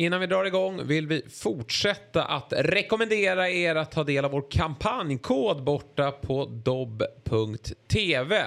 [0.00, 4.50] Innan vi drar igång vill vi fortsätta att rekommendera er att ta del av vår
[4.50, 8.44] kampanjkod borta på dobb.tv.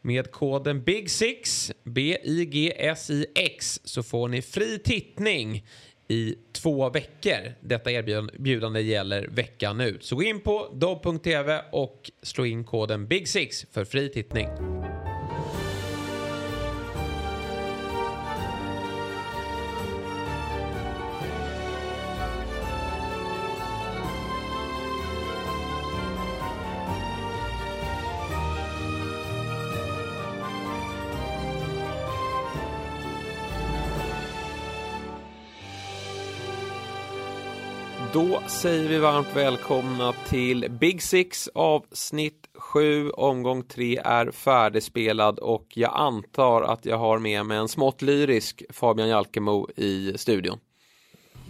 [0.00, 5.66] Med koden BIG6, B-I-G-S-I-X, så får ni fri tittning
[6.08, 7.54] i två veckor.
[7.60, 10.04] Detta erbjudande gäller veckan ut.
[10.04, 14.48] Så gå in på dobb.tv och slå in koden BIG6 för fri tittning.
[38.14, 43.10] Då säger vi varmt välkomna till Big Six avsnitt 7.
[43.10, 48.62] Omgång 3 är färdigspelad och jag antar att jag har med mig en smått lyrisk
[48.70, 50.58] Fabian Jalkemo i studion.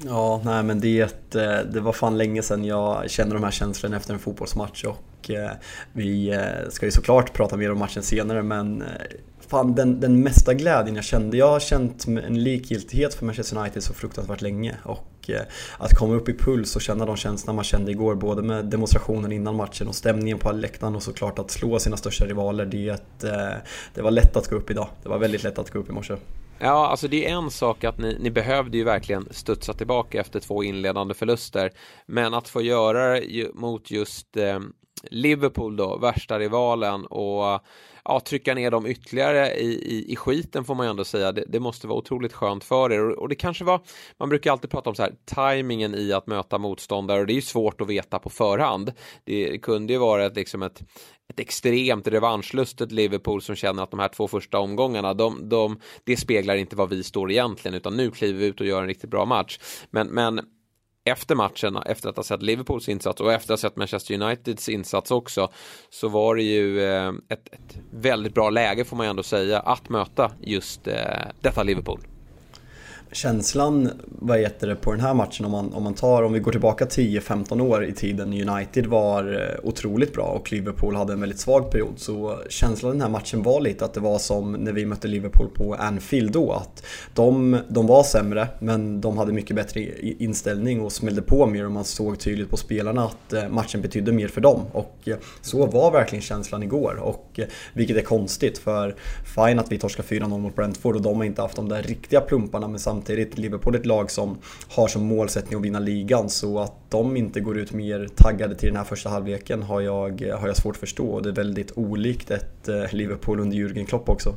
[0.05, 3.97] Ja, nej men det, eh, det var fan länge sedan jag kände de här känslorna
[3.97, 5.51] efter en fotbollsmatch och eh,
[5.93, 8.85] vi eh, ska ju såklart prata mer om matchen senare men
[9.49, 13.83] fan den, den mesta glädjen jag kände, jag har känt en likgiltighet för Manchester United
[13.83, 15.43] så fruktansvärt länge och Eh,
[15.79, 19.33] att komma upp i puls och känna de känslorna man kände igår både med demonstrationen
[19.33, 22.67] innan matchen och stämningen på läktaren och såklart att slå sina största rivaler.
[22.67, 23.57] Det, ett, eh,
[23.95, 24.89] det var lätt att gå upp idag.
[25.03, 26.15] Det var väldigt lätt att gå upp i morse.
[26.59, 30.41] Ja, alltså det är en sak att ni, ni behövde ju verkligen studsa tillbaka efter
[30.41, 31.71] två inledande förluster.
[32.07, 34.61] Men att få göra det mot just eh,
[35.11, 37.61] Liverpool då, värsta rivalen och
[38.05, 41.33] ja, trycka ner dem ytterligare i, i, i skiten får man ju ändå säga.
[41.33, 43.81] Det, det måste vara otroligt skönt för er och, och, det kanske var,
[44.19, 47.35] man brukar alltid prata om så här, tajmingen i att möta motståndare och det är
[47.35, 48.93] ju svårt att veta på förhand.
[49.25, 50.83] Det kunde ju vara ett, liksom ett,
[51.29, 56.17] ett extremt revanschlustet Liverpool som känner att de här två första omgångarna, de, de, det
[56.17, 59.11] speglar inte vad vi står egentligen, utan nu kliver vi ut och gör en riktigt
[59.11, 59.59] bra match.
[59.91, 60.41] Men, men
[61.05, 64.69] efter matchen, efter att ha sett Liverpools insats och efter att ha sett Manchester Uniteds
[64.69, 65.49] insats också,
[65.91, 69.61] så var det ju eh, ett, ett väldigt bra läge får man ju ändå säga
[69.61, 70.95] att möta just eh,
[71.41, 72.01] detta Liverpool
[73.13, 76.39] känslan, vad heter det, på den här matchen om man, om man tar, om vi
[76.39, 81.21] går tillbaka 10-15 år i tiden, United var eh, otroligt bra och Liverpool hade en
[81.21, 81.93] väldigt svag period.
[81.97, 85.49] Så känslan den här matchen var lite att det var som när vi mötte Liverpool
[85.55, 90.93] på Anfield då, att de, de var sämre men de hade mycket bättre inställning och
[90.93, 94.41] smällde på mer och man såg tydligt på spelarna att eh, matchen betydde mer för
[94.41, 94.61] dem.
[94.73, 97.41] Och eh, så var verkligen känslan igår, och,
[97.73, 98.95] vilket är konstigt för
[99.35, 102.21] fine att vi torskar 4-0 mot Brentford och de har inte haft de där riktiga
[102.21, 104.39] plumparna med samma samtidigt Liverpool är ett lag som
[104.69, 108.69] har som målsättning att vinna ligan så att de inte går ut mer taggade till
[108.69, 111.73] den här första halvleken har jag, har jag svårt att förstå och det är väldigt
[111.77, 114.37] olikt ett eh, Liverpool under Jürgen Klopp också.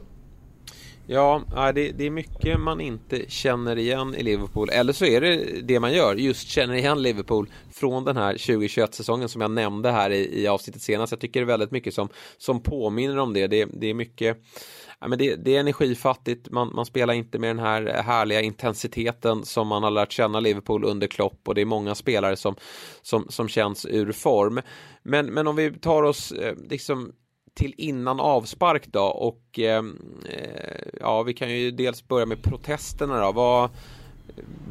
[1.09, 1.41] Ja,
[1.75, 4.69] det, det är mycket man inte känner igen i Liverpool.
[4.69, 9.29] Eller så är det det man gör, just känner igen Liverpool från den här 2021-säsongen
[9.29, 11.11] som jag nämnde här i, i avsnittet senast.
[11.11, 13.47] Jag tycker det är väldigt mycket som, som påminner om det.
[13.47, 14.37] Det, det är mycket
[14.99, 19.45] ja, men det, det, är energifattigt, man, man, spelar inte med den här härliga intensiteten
[19.45, 22.55] som man har lärt känna Liverpool under Klopp och det är många spelare som,
[23.01, 24.61] som, som känns ur form.
[25.03, 27.11] Men, men om vi tar oss eh, liksom
[27.53, 29.83] till innan avspark då och eh,
[30.29, 33.31] eh, ja, vi kan ju dels börja med protesterna då.
[33.31, 33.69] Vad,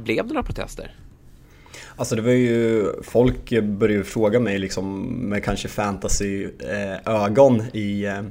[0.03, 0.95] blev det några protester?
[1.97, 8.23] Alltså det var ju, folk började ju fråga mig liksom med kanske fantasy-ögon i, eh,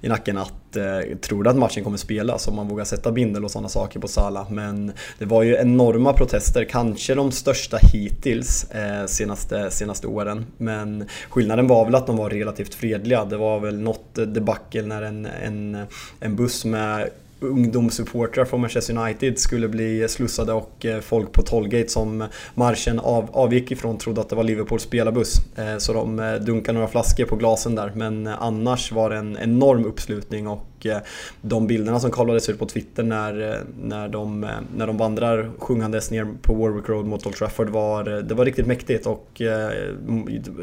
[0.00, 3.44] i nacken att eh, tror du att matchen kommer spelas om man vågar sätta bindel
[3.44, 4.46] och sådana saker på Sala.
[4.50, 10.46] Men det var ju enorma protester, kanske de största hittills eh, senaste, senaste åren.
[10.56, 13.24] Men skillnaden var väl att de var relativt fredliga.
[13.24, 15.86] Det var väl något debacle när en, en,
[16.20, 17.10] en buss med
[17.42, 23.28] ungdomssupportrar från Manchester United skulle bli slussade och eh, folk på Tollgate som marschen av,
[23.32, 25.36] avgick ifrån trodde att det var Liverpools spelarbuss.
[25.56, 29.38] Eh, så de eh, dunkade några flaskor på glasen där men annars var det en
[29.42, 30.98] enorm uppslutning och Eh,
[31.40, 35.50] de bilderna som kollades ut på Twitter när, eh, när, de, eh, när de vandrar
[35.58, 39.42] sjungandes ner på Warwick Road mot Old Trafford var, det var riktigt mäktigt och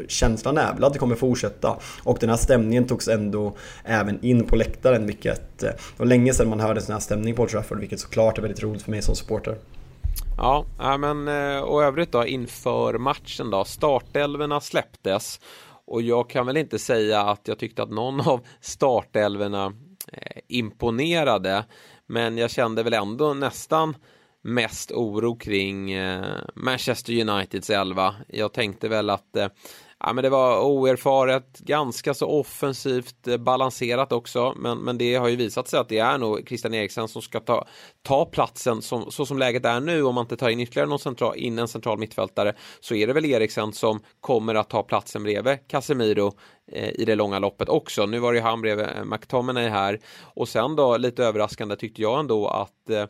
[0.08, 1.76] känslan är väl att det kommer fortsätta.
[2.02, 6.48] Och den här stämningen togs ändå även in på läktaren vilket det var länge sedan
[6.48, 8.90] man hörde en sån här stämning på Old Trafford vilket såklart är väldigt roligt för
[8.90, 9.56] mig som supporter.
[10.36, 10.64] Ja,
[10.98, 11.28] men
[11.62, 13.64] och övrigt då inför matchen då.
[13.64, 15.40] Startelverna släpptes
[15.90, 19.72] och jag kan väl inte säga att jag tyckte att någon av startelverna
[20.12, 21.64] Eh, imponerade.
[22.06, 23.96] Men jag kände väl ändå nästan
[24.42, 28.14] mest oro kring eh, Manchester Uniteds elva.
[28.28, 29.48] Jag tänkte väl att eh,
[30.00, 34.54] ja, men det var oerfaret, ganska så offensivt eh, balanserat också.
[34.56, 37.40] Men, men det har ju visat sig att det är nog Christian Eriksen som ska
[37.40, 37.66] ta,
[38.02, 40.02] ta platsen som, så som läget är nu.
[40.02, 43.12] Om man inte tar in ytterligare någon central, in en central mittfältare så är det
[43.12, 46.32] väl Eriksen som kommer att ta platsen bredvid Casemiro
[46.72, 48.06] Eh, i det långa loppet också.
[48.06, 50.00] Nu var det ju han bredvid eh, McTominay här.
[50.22, 53.06] Och sen då lite överraskande tyckte jag ändå att eh,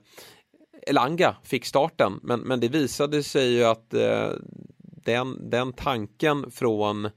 [0.86, 2.20] Elanga fick starten.
[2.22, 4.28] Men, men det visade sig ju att eh,
[5.04, 7.10] den, den tanken från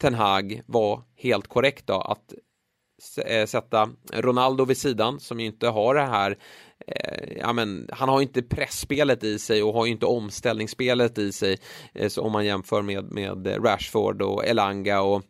[0.00, 2.00] Ten Hag var helt korrekt då.
[2.00, 2.34] Att
[3.26, 6.38] eh, sätta Ronaldo vid sidan som ju inte har det här
[6.86, 11.58] eh, ja, men, han har inte pressspelet i sig och har inte omställningsspelet i sig
[11.94, 15.22] eh, så om man jämför med, med Rashford och Elanga och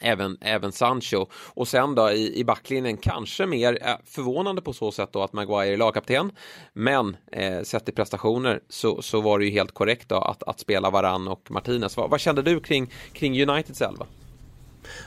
[0.00, 4.92] Även, även Sancho och sen då i, i backlinjen kanske mer eh, förvånande på så
[4.92, 6.32] sätt då att Maguire är lagkapten
[6.72, 10.60] men eh, sett i prestationer så, så var det ju helt korrekt då att, att
[10.60, 11.96] spela Varann och Martinez.
[11.96, 14.06] Vad, vad kände du kring, kring Uniteds elva?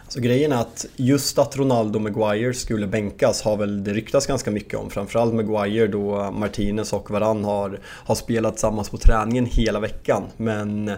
[0.03, 4.27] Alltså grejen är att just att Ronaldo och Maguire skulle bänkas har väl det ryktats
[4.27, 4.89] ganska mycket om.
[4.89, 10.23] Framförallt Maguire då Martinez och Varann har, har spelat tillsammans på träningen hela veckan.
[10.37, 10.91] Men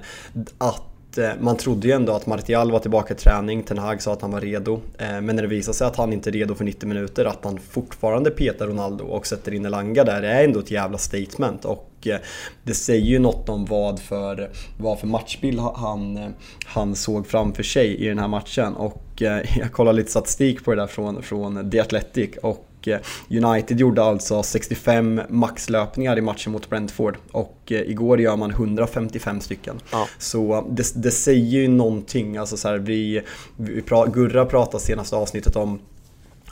[0.57, 4.13] att Eh, man trodde ju ändå att Martial var tillbaka i träning, Ten Hag sa
[4.13, 4.81] att han var redo.
[4.97, 7.45] Eh, men när det visar sig att han inte är redo för 90 minuter, att
[7.45, 11.65] han fortfarande petar Ronaldo och sätter in Elanga där, det är ändå ett jävla statement.
[11.65, 12.19] Och eh,
[12.63, 16.33] det säger ju något om vad för, vad för matchbild han,
[16.65, 18.73] han såg framför sig i den här matchen.
[18.73, 19.03] Och
[19.55, 22.99] jag kollade lite statistik på det där från, från The Athletic och Eh,
[23.29, 29.41] United gjorde alltså 65 maxlöpningar i matchen mot Brentford och eh, igår gör man 155
[29.41, 29.79] stycken.
[29.91, 30.07] Ja.
[30.17, 32.37] Så det, det, säger ju någonting.
[32.37, 33.21] Alltså så här, vi,
[33.57, 35.79] vi pra, Gurra pratade senaste avsnittet om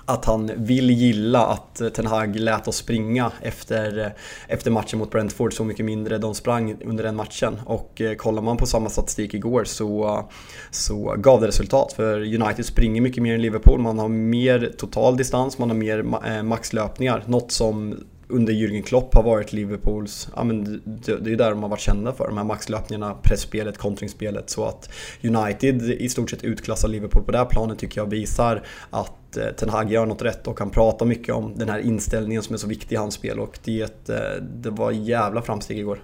[0.09, 4.13] att han vill gilla att Ten Hag lät oss springa efter,
[4.47, 7.59] efter matchen mot Brentford så mycket mindre de sprang under den matchen.
[7.65, 10.23] Och eh, kollar man på samma statistik igår så,
[10.71, 11.93] så gav det resultat.
[11.93, 16.05] För United springer mycket mer än Liverpool, man har mer total distans, man har mer
[16.27, 17.23] eh, maxlöpningar.
[17.27, 21.63] Något som under Jürgen Klopp har varit Liverpools, ja men det, det är där de
[21.63, 24.49] har varit kända för, de här maxlöpningarna, pressspelet, kontringsspelet.
[24.49, 24.89] Så att
[25.23, 29.47] United i stort sett utklassar Liverpool på det här planet tycker jag visar att eh,
[29.47, 32.57] Ten Hag gör något rätt och han pratar mycket om den här inställningen som är
[32.57, 35.99] så viktig i hans spel och det, eh, det var jävla framsteg igår.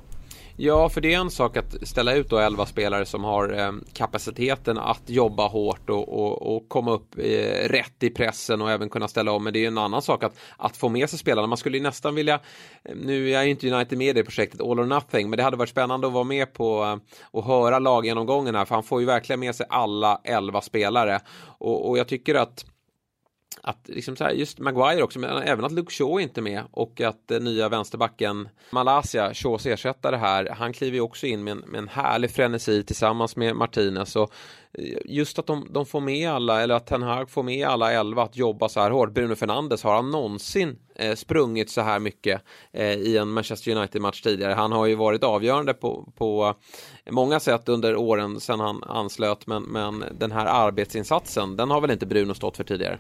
[0.57, 3.71] Ja, för det är en sak att ställa ut då 11 spelare som har eh,
[3.93, 8.89] kapaciteten att jobba hårt och, och, och komma upp eh, rätt i pressen och även
[8.89, 9.43] kunna ställa om.
[9.43, 11.47] Men det är en annan sak att, att få med sig spelarna.
[11.47, 12.39] Man skulle ju nästan vilja,
[12.83, 15.57] eh, nu är ju inte United med i projektet All or Nothing, men det hade
[15.57, 19.05] varit spännande att vara med på eh, och höra laggenomgången här, för han får ju
[19.05, 21.19] verkligen med sig alla 11 spelare.
[21.57, 22.65] Och, och jag tycker att
[23.61, 26.63] att liksom så här, just Maguire också, men även att Luke Shaw är inte med
[26.71, 31.51] och att den nya vänsterbacken Malaysia, Shaws ersättare här, han kliver ju också in med
[31.51, 34.31] en, med en härlig frenesi tillsammans med Martinez och
[34.73, 37.91] eh, just att de, de får med alla, eller att Ten Hag får med alla
[37.91, 39.13] elva att jobba så här hårt.
[39.13, 42.41] Bruno Fernandes, har han någonsin eh, sprungit så här mycket
[42.71, 44.53] eh, i en Manchester United-match tidigare?
[44.53, 46.55] Han har ju varit avgörande på, på
[47.09, 51.91] många sätt under åren sedan han anslöt, men, men den här arbetsinsatsen, den har väl
[51.91, 52.99] inte Bruno stått för tidigare?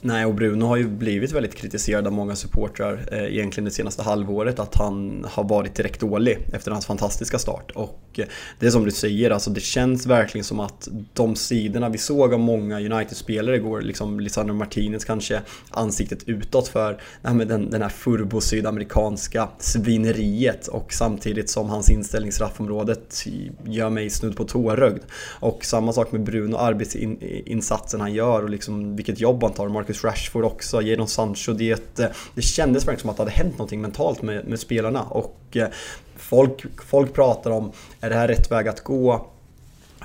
[0.00, 4.02] Nej, och Bruno har ju blivit väldigt kritiserad av många supportrar eh, egentligen det senaste
[4.02, 7.70] halvåret att han har varit direkt dålig efter hans fantastiska start.
[7.74, 8.24] Och eh,
[8.58, 12.34] det är som du säger, alltså det känns verkligen som att de sidorna vi såg
[12.34, 15.40] av många United-spelare igår, liksom Lisandro Martinez kanske
[15.70, 22.32] ansiktet utåt för nej, den, den här furbo-sydamerikanska svineriet och samtidigt som hans inställning i
[22.32, 23.24] straffområdet
[23.64, 25.02] gör mig snudd på tårögd.
[25.40, 29.68] Och samma sak med Bruno, arbetsinsatsen han gör och liksom vilket jobb han tar.
[29.88, 31.52] Marcus Rashford också, Jadon Sancho.
[31.52, 35.02] Det, eh, det kändes verkligen som att det hade hänt någonting mentalt med, med spelarna.
[35.02, 35.68] Och eh,
[36.16, 39.26] folk, folk pratar om, är det här rätt väg att gå?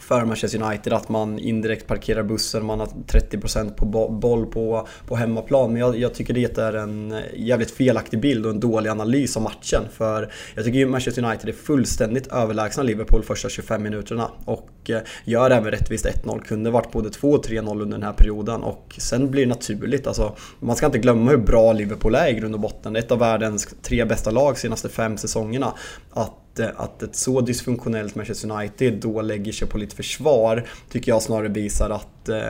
[0.04, 5.16] För Manchester United att man indirekt parkerar bussen, man har 30% på boll på, på
[5.16, 5.72] hemmaplan.
[5.72, 9.44] Men jag, jag, tycker det är en jävligt felaktig bild och en dålig analys av
[9.44, 9.84] matchen.
[9.92, 14.32] För jag tycker ju Manchester United är fullständigt överlägsna Liverpool första 25 minuterna.
[14.46, 16.40] Och eh, gör även rättvist 1-0.
[16.40, 18.64] Kunde varit både 2 och 3-0 under den här perioden.
[18.64, 20.08] Och sen blir det naturligt.
[20.08, 22.94] Alltså, man ska inte glömma hur bra Liverpool är i grund och botten.
[22.94, 25.74] Det är ett av världens tre bästa lag de senaste fem säsongerna.
[26.12, 31.22] Att att ett så dysfunktionellt Manchester United då lägger sig på lite försvar tycker jag
[31.22, 32.50] snarare visar att eh,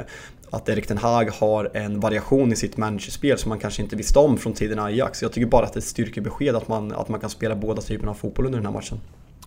[0.54, 4.20] att Erik Ten Hag har en variation i sitt managerspel som man kanske inte visste
[4.20, 5.22] om från tiden Ajax.
[5.22, 7.82] Jag tycker bara att det är ett styrkebesked att man, att man kan spela båda
[7.82, 9.00] typerna av fotboll under den här matchen.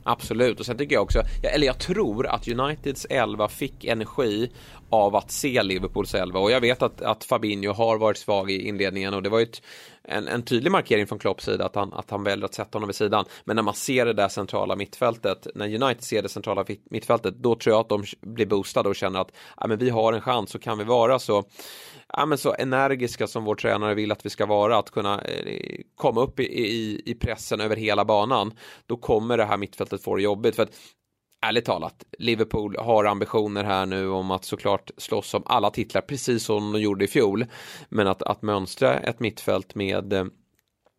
[0.08, 1.22] Absolut, och sen tycker jag också,
[1.54, 4.50] eller jag tror att Uniteds 11 fick energi
[4.90, 8.68] av att se Liverpools 11 och jag vet att, att Fabinho har varit svag i
[8.68, 9.62] inledningen och det var ju ett
[10.08, 12.88] en, en tydlig markering från Klopps sida att han, att han väljer att sätta honom
[12.88, 13.24] vid sidan.
[13.44, 17.54] Men när man ser det där centrala mittfältet, när United ser det centrala mittfältet, då
[17.54, 20.50] tror jag att de blir boostade och känner att ja, men vi har en chans
[20.50, 21.44] så kan vi vara så
[22.12, 25.80] ja, men så energiska som vår tränare vill att vi ska vara, att kunna eh,
[25.96, 28.52] komma upp i, i, i pressen över hela banan,
[28.86, 30.56] då kommer det här mittfältet få det jobbigt.
[30.56, 30.72] För att
[31.48, 36.44] ärligt talat, Liverpool har ambitioner här nu om att såklart slåss om alla titlar, precis
[36.44, 37.46] som de gjorde i fjol.
[37.88, 40.24] Men att, att mönstra ett mittfält med eh,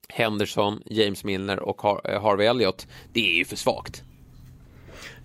[0.09, 4.03] Henderson, James Milner och Har eh, Harvey Elliott, det är ju för svagt.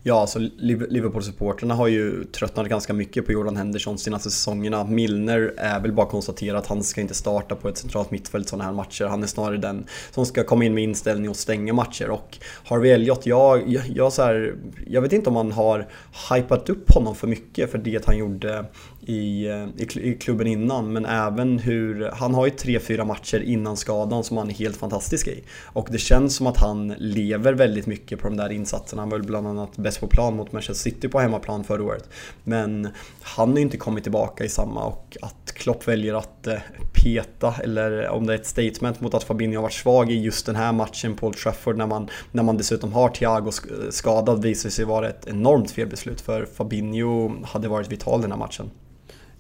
[0.05, 4.85] Ja, alltså Liverpool-supporterna har ju tröttnat ganska mycket på Jordan Henderson senaste säsongerna.
[4.85, 8.65] Milner är väl bara konstatera att han ska inte starta på ett centralt mittfält sådana
[8.65, 9.05] här matcher.
[9.05, 12.11] Han är snarare den som ska komma in med inställning och stänga matcher.
[12.11, 14.55] Och Harvey Elliot, jag, jag, jag, så här,
[14.87, 15.89] jag vet inte om man har
[16.35, 18.65] hypat upp honom för mycket för det han gjorde
[19.07, 23.41] i, eh, i, i, klubben innan men även hur, han har ju tre, fyra matcher
[23.41, 25.43] innan skadan som han är helt fantastisk i.
[25.65, 29.03] Och det känns som att han lever väldigt mycket på de där insatserna.
[29.03, 32.09] Han var väl bland annat bäst på plan mot Manchester City på hemmaplan förra året.
[32.45, 32.89] Men
[33.21, 36.59] han har ju inte kommit tillbaka i samma och att Klopp väljer att eh,
[36.93, 40.47] peta eller om det är ett statement mot att Fabinho har varit svag i just
[40.47, 43.51] den här matchen på Old Trafford när man, när man dessutom har Thiago
[43.91, 48.71] skadad visar sig vara ett enormt felbeslut för Fabinho hade varit vital den här matchen.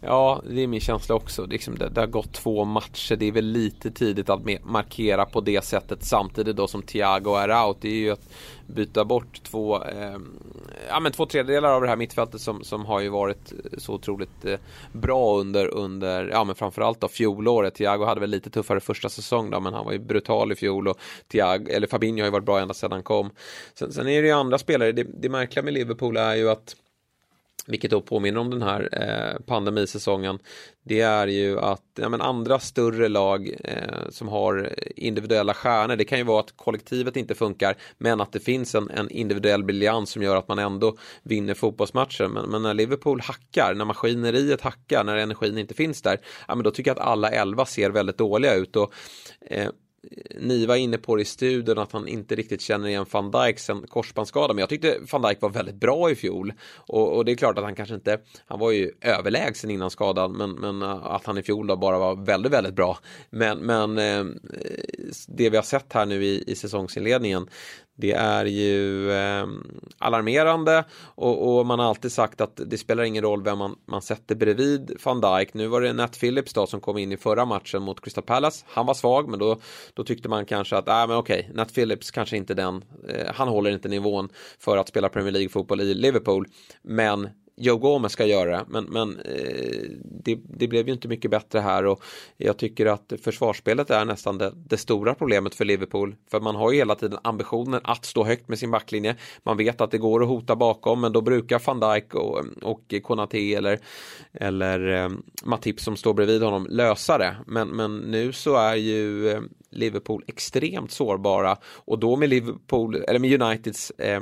[0.05, 1.47] Ja, det är min känsla också.
[1.47, 3.17] Det, liksom, det, det, har gått två matcher.
[3.17, 7.67] Det är väl lite tidigt att markera på det sättet samtidigt då som Thiago är
[7.67, 7.77] out.
[7.81, 8.29] Det är ju att
[8.67, 10.17] byta bort två, eh,
[10.89, 13.95] ja, men två tredjedelar av det här mittfältet som, som har ju varit eh, så
[13.95, 14.59] otroligt eh,
[14.93, 17.75] bra under, under ja, men framförallt då fjolåret.
[17.75, 20.89] Thiago hade väl lite tuffare första säsong då, men han var ju brutal i fjol
[20.89, 23.31] och Thiago, eller Fabinho har ju varit bra ända sedan han kom.
[23.75, 24.93] Sen, sen är det ju andra spelare.
[24.93, 26.77] Det, det märkliga med Liverpool är ju att
[27.67, 30.39] vilket då påminner om den här eh, pandemisäsongen.
[30.85, 35.97] Det är ju att ja, men andra större lag eh, som har individuella stjärnor.
[35.97, 39.65] Det kan ju vara att kollektivet inte funkar men att det finns en, en individuell
[39.65, 42.29] briljans som gör att man ändå vinner fotbollsmatcher.
[42.29, 46.21] Men, men, när Liverpool hackar, när maskineriet hackar, när energin inte finns där.
[46.49, 48.77] Ja, men då tycker jag att alla elva ser väldigt dåliga ut.
[48.77, 48.93] Och,
[49.41, 49.69] eh,
[50.41, 53.59] ni var inne på det i studion att han inte riktigt känner igen van Dijk
[53.59, 54.57] sen korsbandsskadan.
[54.57, 56.53] Men jag tyckte van Dijk var väldigt bra i fjol.
[56.77, 60.33] Och, och, det är klart att han kanske inte, han var ju överlägsen innan skadan.
[60.33, 62.99] Men, men eh, att han i fjol då bara var väldigt, väldigt bra.
[63.31, 64.25] Men, men eh,
[65.29, 67.49] det vi har sett här nu i, i säsongsinledningen
[68.03, 69.47] det är ju eh,
[69.99, 74.03] alarmerande och, och, man har alltid sagt att det spelar ingen roll vem man, man
[74.03, 75.55] sätter bredvid van Dijk.
[75.55, 78.65] Nu var det Nat Phillips då som kom in i förra matchen mot Crystal Palace.
[78.69, 79.57] Han var svag men då,
[79.95, 83.49] då tyckte man kanske att, äh, men okej, Nat Phillips kanske inte den, eh, han
[83.49, 84.29] håller inte nivån
[84.59, 86.47] för att spela Premier League-fotboll i Liverpool.
[86.83, 88.65] Men Joe Gomez ska göra det.
[88.69, 92.03] Men, men eh, det, det, blev ju inte mycket bättre här och
[92.37, 96.15] jag tycker att försvarsspelet är nästan det, det, stora problemet för Liverpool.
[96.31, 99.17] För man har ju hela tiden ambitionen att stå högt med sin backlinje.
[99.43, 102.95] Man vet att det går att hota bakom men då brukar van Dijk och, och
[103.03, 103.79] Konate eller,
[104.33, 105.11] eller eh,
[105.45, 107.37] Matip som står bredvid honom lösa det.
[107.47, 109.41] Men, men nu så är ju eh,
[109.71, 114.21] Liverpool extremt sårbara och då med Liverpool, eller med Uniteds eh,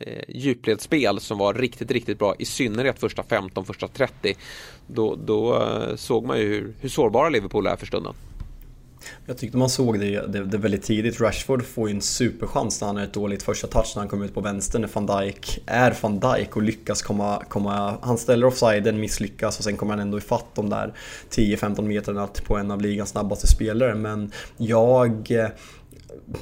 [0.00, 4.34] eh, djupledsspel som var riktigt, riktigt bra, i synnerhet första 15, första 30.
[4.86, 8.14] Då, då eh, såg man ju hur, hur sårbara Liverpool är för stunden.
[9.26, 11.20] Jag tyckte man såg det, det, det, väldigt tidigt.
[11.20, 14.24] Rashford får ju en superchans när han är ett dåligt första touch när han kommer
[14.24, 18.46] ut på vänster när van Dijk är van Dijk och lyckas komma, komma han ställer
[18.46, 20.94] offsiden, misslyckas och sen kommer han ändå ifatt de där
[21.30, 23.94] 10-15 metrarna på en av ligans snabbaste spelare.
[23.94, 25.48] Men jag eh,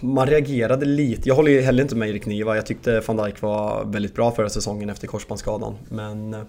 [0.00, 1.28] man reagerade lite.
[1.28, 2.56] Jag håller ju heller inte med Erik Niva.
[2.56, 5.74] Jag tyckte van Dijk var väldigt bra förra säsongen efter korsbandsskadan.
[5.88, 6.40] Men eh,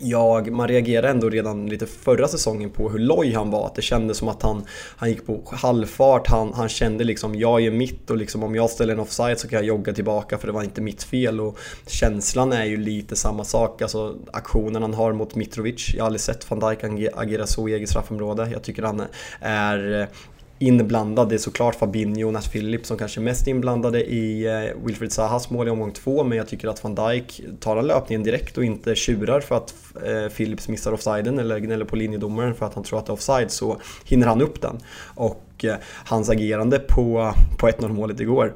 [0.00, 3.66] jag, man reagerade ändå redan lite förra säsongen på hur loj han var.
[3.66, 4.64] Att det kändes som att han,
[4.96, 6.28] han gick på halvfart.
[6.28, 9.48] Han, han kände liksom, jag är mitt och liksom om jag ställer en offside så
[9.48, 11.40] kan jag jogga tillbaka för det var inte mitt fel.
[11.40, 13.82] Och känslan är ju lite samma sak.
[13.82, 15.94] Alltså aktionen han har mot Mitrovic.
[15.94, 18.48] Jag har aldrig sett van Dijk agera så i eget straffområde.
[18.52, 19.02] Jag tycker han
[19.40, 20.08] är
[20.58, 21.28] inblandad.
[21.28, 24.84] Det är såklart Fabinho och Nat Phillips som kanske är mest inblandade i eh, Wilfried
[24.84, 26.24] Wilfred Zahas mål i omgång två.
[26.24, 29.74] Men jag tycker att van Dijk tar en löpningen direkt och inte tjurar för att
[29.94, 33.10] eh, Philips Phillips missar offsiden eller gnäller på linjedomaren för att han tror att det
[33.10, 34.78] är offside så hinner han upp den.
[35.14, 38.52] Och eh, hans agerande på, på 1-0 målet igår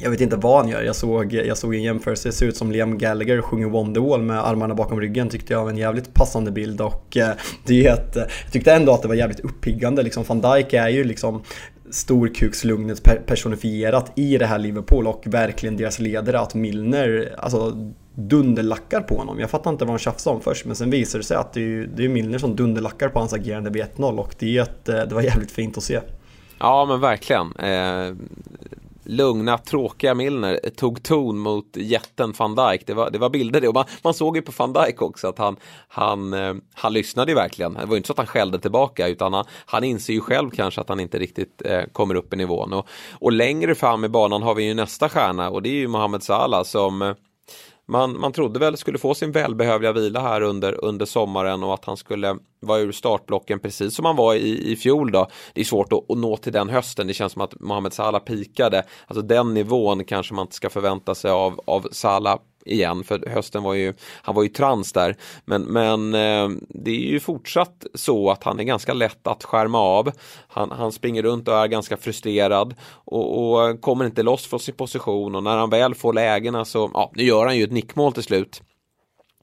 [0.00, 0.82] jag vet inte vad han gör.
[0.82, 4.46] Jag såg, jag såg en jämförelse, det ser ut som Liam Gallagher sjunger Wonderwall med
[4.46, 7.30] armarna bakom ryggen tyckte jag var en jävligt passande bild och eh,
[7.64, 10.02] det är ett, jag tyckte ändå att det var jävligt uppiggande.
[10.02, 11.42] Liksom van Dijk är ju liksom
[11.90, 19.14] storkukslugnet personifierat i det här Liverpool och verkligen deras ledare att Milner, alltså dunderlackar på
[19.14, 19.40] honom.
[19.40, 21.60] Jag fattar inte vad han tjafsade om först men sen visar det sig att det
[21.60, 24.88] är, det är Milner som dunderlackar på hans agerande vid 1-0 och det, är ett,
[24.88, 26.00] eh, det var jävligt fint att se.
[26.58, 27.56] Ja men verkligen.
[27.56, 28.14] Eh,
[29.08, 32.86] lugna, tråkiga Milner tog ton mot jätten van Dijk.
[32.86, 35.28] Det var, det var bilder det och man, man såg ju på van Dijk också
[35.28, 35.56] att han,
[35.88, 37.74] han, eh, han lyssnade ju verkligen.
[37.74, 40.50] Det var ju inte så att han skällde tillbaka utan han, han inser ju själv
[40.50, 42.72] kanske att han inte riktigt eh, kommer upp i nivån.
[42.72, 45.88] Och, och längre fram i banan har vi ju nästa stjärna och det är ju
[45.88, 47.14] Mohamed Salah som eh,
[47.88, 51.84] man, man trodde väl skulle få sin välbehövliga vila här under, under sommaren och att
[51.84, 55.26] han skulle vara ur startblocken precis som han var i, i fjol då.
[55.54, 57.06] Det är svårt att, att nå till den hösten.
[57.06, 58.82] Det känns som att Mohamed Salah pikade.
[59.06, 63.62] Alltså den nivån kanske man inte ska förvänta sig av, av Salah igen för hösten
[63.62, 65.16] var ju, han var ju trans där.
[65.44, 69.78] Men, men eh, det är ju fortsatt så att han är ganska lätt att skärma
[69.78, 70.12] av.
[70.48, 74.74] Han, han springer runt och är ganska frustrerad och, och kommer inte loss från sin
[74.74, 78.12] position och när han väl får lägena så, ja, nu gör han ju ett nickmål
[78.12, 78.62] till slut.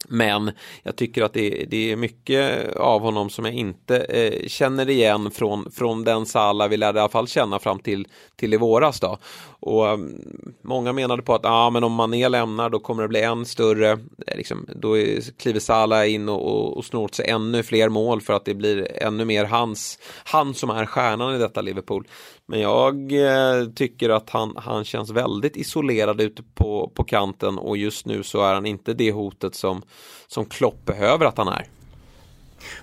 [0.08, 0.52] Men
[0.84, 5.32] jag tycker att det, det, är mycket av honom som jag inte eh, känner igen
[5.32, 9.00] från, från den Salah vi lärde i alla fall känna fram till, till i våras.
[9.00, 9.18] Då.
[9.60, 10.22] Och um,
[10.62, 13.92] Många menade på att ah, men om Mané lämnar då kommer det bli än större,
[14.28, 17.90] eh, liksom, då är, kliver Salah in och, och, och snor åt sig ännu fler
[17.90, 22.08] mål för att det blir ännu mer hans, han som är stjärnan i detta Liverpool.
[22.48, 27.78] Men jag eh, tycker att han, han känns väldigt isolerad ute på, på kanten och
[27.78, 29.82] just nu så är han inte det hotet som,
[30.28, 31.66] som Klopp behöver att han är.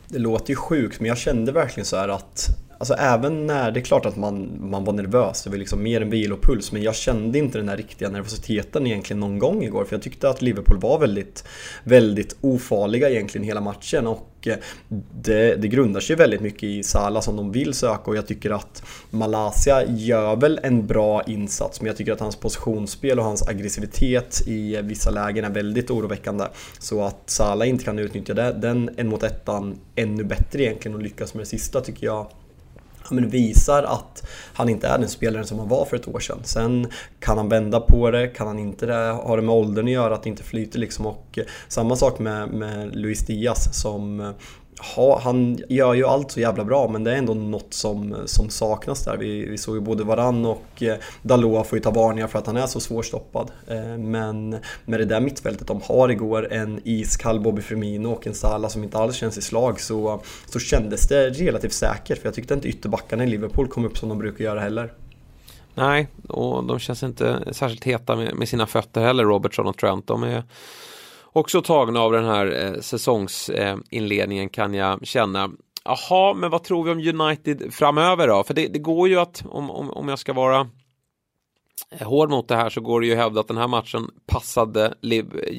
[0.09, 2.49] Det låter ju sjukt men jag kände verkligen så här att
[2.83, 6.01] Alltså även när, det är klart att man, man var nervös, det var liksom mer
[6.01, 9.97] en vilopuls, men jag kände inte den här riktiga nervositeten egentligen någon gång igår, för
[9.97, 11.45] jag tyckte att Liverpool var väldigt,
[11.85, 14.57] väldigt ofarliga egentligen hela matchen och Eh,
[15.23, 18.51] det, det grundar sig väldigt mycket i Sala som de vill söka och jag tycker
[18.51, 23.49] att Malaysia gör väl en bra insats men jag tycker att hans positionsspel och hans
[23.49, 26.45] aggressivitet i vissa lägen är väldigt oroväckande.
[26.79, 31.03] Så att Sala inte kan utnyttja det, den en mot ettan ännu bättre egentligen och
[31.03, 32.27] lyckas med det sista tycker jag
[33.11, 36.39] men visar att han inte är den spelaren som han var för ett år sedan.
[36.45, 36.87] Sen
[37.21, 40.15] kan han vända på det, kan han inte det, har det med åldern att göra
[40.15, 41.07] att det inte flyter liksom.
[41.07, 44.31] Och eh, samma sak med, med Luis Diaz som eh,
[44.81, 48.49] ha, han gör ju allt så jävla bra men det är ändå något som, som
[48.49, 49.17] saknas där.
[49.17, 52.47] Vi, vi såg ju både Varann och eh, Dalot får ju ta varningar för att
[52.47, 53.51] han är så svårstoppad.
[53.67, 54.51] Eh, men
[54.85, 58.85] med det där mittfältet de har igår, en iskall Bobby Firmino och en Salah som
[58.85, 62.69] inte alls känns i slag så, så kändes det relativt säkert för jag tyckte inte
[62.69, 64.93] ytterbackarna i Liverpool kom upp som de brukar göra heller.
[65.75, 70.07] Nej, och de känns inte särskilt heta med, med sina fötter heller, Robertson och Trent.
[70.07, 70.43] De är
[71.33, 75.51] också tagna av den här eh, säsongsinledningen eh, kan jag känna.
[75.85, 78.45] Jaha, men vad tror vi om United framöver då?
[78.45, 80.69] För det, det går ju att, om, om, om jag ska vara
[81.99, 84.11] Eh, hård mot det här så går det ju att hävda att den här matchen
[84.27, 84.95] passade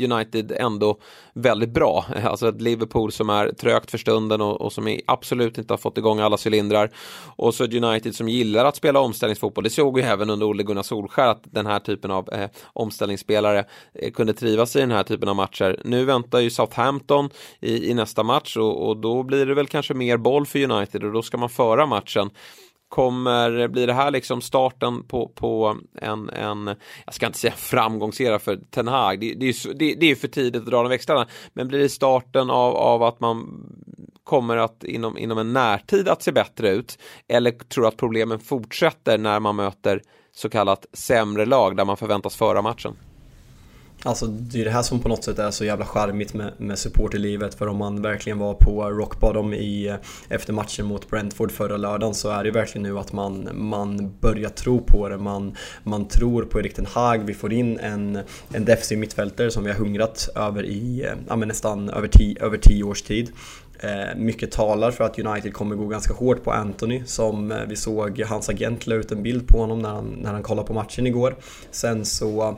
[0.04, 0.98] United ändå
[1.34, 2.06] väldigt bra.
[2.24, 5.98] Alltså ett Liverpool som är trögt för stunden och, och som absolut inte har fått
[5.98, 6.90] igång alla cylindrar.
[7.36, 9.64] Och så ett United som gillar att spela omställningsfotboll.
[9.64, 13.66] Det såg vi även under Olle Gunnar Solskär att den här typen av eh, omställningsspelare
[13.94, 15.80] eh, kunde trivas i den här typen av matcher.
[15.86, 19.94] Nu väntar ju Southampton i, i nästa match och, och då blir det väl kanske
[19.94, 22.30] mer boll för United och då ska man föra matchen
[22.94, 26.76] kommer, blir det här liksom starten på, på en, en,
[27.06, 30.28] jag ska inte säga framgångsera för Ten Hag, det, det, är, det, det är för
[30.28, 33.64] tidigt att dra de växlarna, men blir det starten av, av att man
[34.24, 36.98] kommer att inom, inom en närtid att se bättre ut?
[37.28, 40.02] Eller tror att problemen fortsätter när man möter
[40.32, 42.96] så kallat sämre lag där man förväntas föra matchen?
[44.06, 46.80] Alltså det är det här som på något sätt är så jävla charmigt med, med
[46.80, 49.96] supporterlivet för om man verkligen var på rock bottom i, eh,
[50.30, 54.50] efter matchen mot Brentford förra lördagen så är det verkligen nu att man, man börjar
[54.50, 55.18] tro på det.
[55.18, 58.20] Man, man tror på Erik Ten Hag, vi får in en,
[58.54, 62.58] en defensiv mittfältare som vi har hungrat över i eh, ja, nästan över tio, över
[62.58, 63.32] tio års tid.
[63.80, 68.22] Eh, mycket talar för att United kommer gå ganska hårt på Anthony som vi såg
[68.22, 71.08] hans agent la ut en bild på honom när han, när han kollade på matchen
[71.08, 71.36] igår.
[71.72, 72.58] Sen så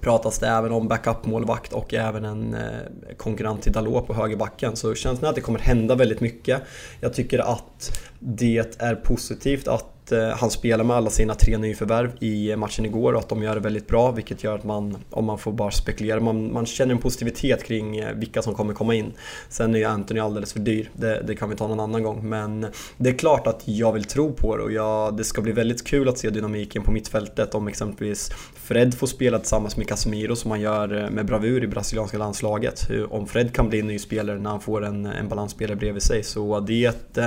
[0.00, 4.76] pratas det även om backup-målvakt och även en eh, konkurrent till Dalot på högerbacken.
[4.76, 6.62] Så känslan är att det kommer hända väldigt mycket.
[7.00, 12.10] Jag tycker att det är positivt att Eh, han spelar med alla sina tre nyförvärv
[12.20, 14.96] i eh, matchen igår och att de gör det väldigt bra vilket gör att man,
[15.10, 18.74] om man får bara spekulera, man, man känner en positivitet kring eh, vilka som kommer
[18.74, 19.12] komma in.
[19.48, 22.28] Sen är ju Anthony alldeles för dyr, det, det, kan vi ta någon annan gång.
[22.28, 22.66] Men
[22.96, 25.86] det är klart att jag vill tro på det och jag, det ska bli väldigt
[25.86, 30.50] kul att se dynamiken på mittfältet om exempelvis Fred får spela tillsammans med Casemiro som
[30.50, 32.88] han gör med bravur i brasilianska landslaget.
[33.08, 36.22] Om Fred kan bli en ny spelare när han får en, en balansspelare bredvid sig
[36.22, 37.18] så det är, ett,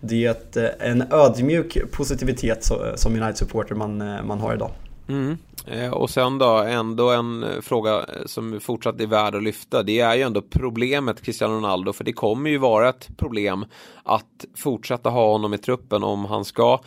[0.00, 4.70] det är ett, en ödmjuk positivitet aktivitet som United-supporter man, eh, man har idag.
[5.08, 5.38] Mm.
[5.66, 9.82] Eh, och sen då ändå en eh, fråga som fortsatt är värd att lyfta.
[9.82, 13.64] Det är ju ändå problemet Cristiano Ronaldo för det kommer ju vara ett problem
[14.02, 16.80] att fortsätta ha honom i truppen om han ska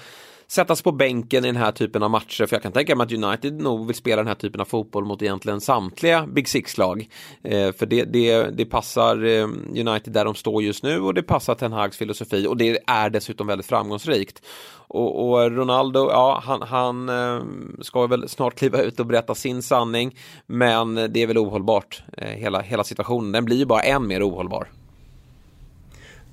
[0.51, 2.45] sättas på bänken i den här typen av matcher.
[2.45, 5.05] För jag kan tänka mig att United nog vill spela den här typen av fotboll
[5.05, 7.09] mot egentligen samtliga Big Six-lag.
[7.43, 9.43] Eh, för det, det, det passar eh,
[9.75, 13.09] United där de står just nu och det passar Ten Hags filosofi och det är
[13.09, 14.41] dessutom väldigt framgångsrikt.
[14.87, 17.43] Och, och, Ronaldo, ja han, han eh,
[17.81, 20.15] ska väl snart kliva ut och berätta sin sanning.
[20.47, 22.03] Men det är väl ohållbart.
[22.17, 24.67] Eh, hela, hela situationen, den blir ju bara än mer ohållbar.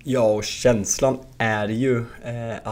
[0.05, 2.69] Ja, och känslan är ju eh,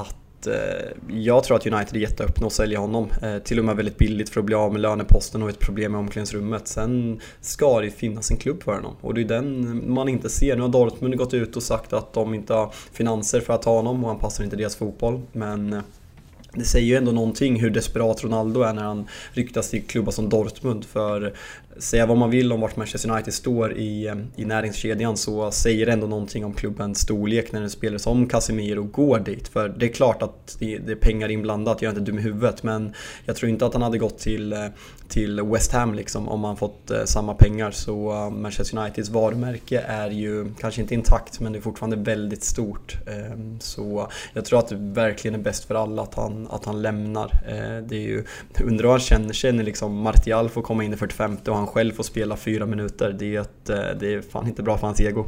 [0.46, 3.08] att Eh, jag tror att United är jätteöppna att sälja honom.
[3.22, 5.92] Eh, till och med väldigt billigt för att bli av med löneposten och ett problem
[5.92, 6.68] med omklädningsrummet.
[6.68, 10.56] Sen ska det finnas en klubb för honom och det är den man inte ser.
[10.56, 13.76] Nu har Dortmund gått ut och sagt att de inte har finanser för att ta
[13.76, 15.22] honom och han passar inte deras fotboll.
[15.32, 15.80] Men eh,
[16.54, 20.28] det säger ju ändå någonting hur desperat Ronaldo är när han ryktas till klubbar som
[20.28, 20.84] Dortmund.
[20.84, 21.34] För
[21.78, 25.86] säga vad man vill om vart Manchester United står i, eh, i näringskedjan så säger
[25.86, 29.48] det ändå någonting om klubbens storlek när en spelare som Casemiro går dit.
[29.48, 32.22] För det är klart att det, det är pengar inblandat, jag är inte dum i
[32.22, 32.92] huvudet men
[33.24, 34.66] jag tror inte att han hade gått till, eh,
[35.08, 37.70] till West Ham liksom om han fått eh, samma pengar.
[37.70, 42.96] Så Manchester Uniteds varumärke är ju kanske inte intakt men det är fortfarande väldigt stort.
[43.06, 46.82] Ehm, så jag tror att det verkligen är bäst för alla att han, att han
[46.82, 47.30] lämnar.
[47.88, 48.24] Det är ju,
[48.60, 51.65] undrar hur han känner sig när liksom Martial får komma in i 45 och han
[51.66, 54.78] han själv får spela fyra minuter, det är, ett, eh, det är fan inte bra
[54.78, 55.26] för hans ego.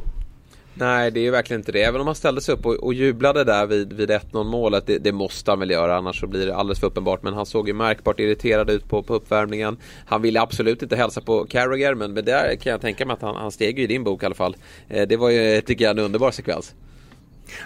[0.73, 1.83] Nej, det är ju verkligen inte det.
[1.83, 4.97] Även om han ställde sig upp och, och jublade där vid, vid 1-0 målet, det,
[4.97, 7.23] det, måste han väl göra, annars så blir det alldeles för uppenbart.
[7.23, 9.77] Men han såg ju märkbart irriterad ut på, på uppvärmningen.
[10.05, 13.21] Han ville absolut inte hälsa på Carragher, men det där kan jag tänka mig att
[13.21, 14.55] han, han steg ju i din bok i alla fall.
[14.87, 16.75] Eh, det var ju, tycker jag, en underbar sekvens.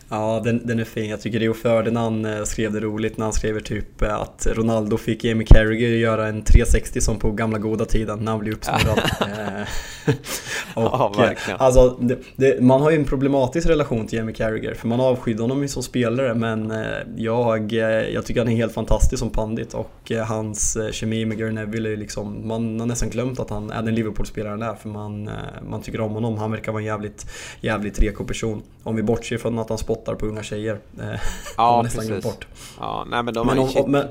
[0.10, 1.10] Ja, den, den är fin.
[1.10, 4.98] Jag tycker Rio Ferdinand eh, skrev det roligt när han skrev typ eh, att Ronaldo
[4.98, 9.00] fick Jamie Carragher göra en 360 som på gamla goda tiden när han blev uppsnurrad.
[9.24, 9.68] Eh,
[10.74, 11.60] och, ja, verkligen.
[11.60, 15.42] Alltså, det, det, man har ju en problematisk relation till Jamie Carragher för man avskydde
[15.42, 16.74] honom ju som spelare men
[17.16, 17.72] jag,
[18.14, 21.98] jag tycker han är helt fantastisk som pandit och hans kemi med Gary Neville är
[21.98, 25.30] liksom, man har nästan glömt att han är den Liverpool-spelaren är för man,
[25.70, 26.38] man tycker om honom.
[26.38, 27.26] Han verkar vara en jävligt,
[27.62, 28.62] jävligt reko person.
[28.84, 30.80] Om vi bortser från att han spottar på unga tjejer.
[31.00, 31.20] Eh,
[31.58, 32.24] ja, precis.
[32.24, 32.48] Bort.
[32.80, 34.08] Ja, nej, men de men, om, men,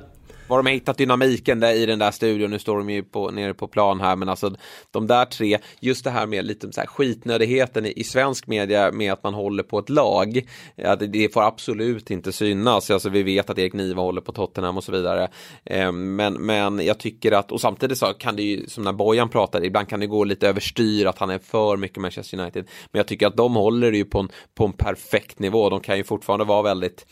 [0.52, 3.30] var de har hittat dynamiken där i den där studion, nu står de ju på,
[3.30, 4.54] nere på plan här, men alltså
[4.90, 8.92] de där tre, just det här med lite så här skitnödigheten i, i svensk media
[8.92, 10.42] med att man håller på ett lag, eh,
[10.76, 14.32] ja, det, det, får absolut inte synas, alltså vi vet att Erik Niva håller på
[14.32, 15.28] Tottenham och så vidare,
[15.64, 19.28] eh, men, men jag tycker att, och samtidigt så kan det ju, som när Bojan
[19.28, 22.98] pratar, ibland kan det gå lite överstyr att han är för mycket Manchester United, men
[22.98, 25.96] jag tycker att de håller det ju på en, på en perfekt nivå, de kan
[25.96, 27.06] ju fortfarande vara väldigt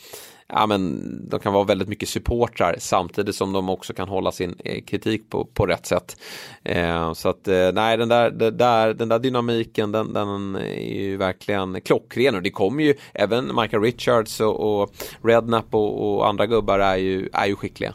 [0.52, 4.54] ja, men de kan vara väldigt mycket supportrar samtidigt som de också kan hålla sin
[4.64, 6.16] eh, kritik på, på rätt sätt.
[6.62, 11.00] Eh, så att eh, nej, den där, den där, den där dynamiken den, den är
[11.00, 16.28] ju verkligen klockren och det kommer ju även Michael Richards och, och Rednap och, och
[16.28, 17.94] andra gubbar är ju, är ju skickliga.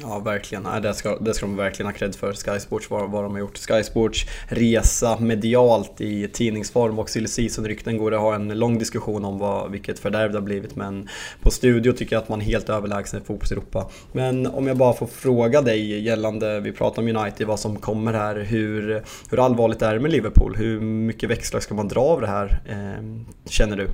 [0.00, 0.62] Ja, verkligen.
[0.62, 3.32] Nej, det, ska, det ska de verkligen ha cred för, Sky Sports, vad, vad de
[3.32, 3.58] har gjort.
[3.58, 8.78] Sky Sports resa medialt i tidningsform och silly season-rykten går det att ha en lång
[8.78, 10.76] diskussion om vad, vilket fördärv det har blivit.
[10.76, 11.08] Men
[11.42, 13.88] på studio tycker jag att man är helt överlägsen i fotbolls-Europa.
[14.12, 18.12] Men om jag bara får fråga dig gällande, vi pratar om United, vad som kommer
[18.12, 18.36] här.
[18.36, 20.56] Hur, hur allvarligt är det med Liverpool?
[20.56, 23.04] Hur mycket växlar ska man dra av det här, eh,
[23.50, 23.88] känner du?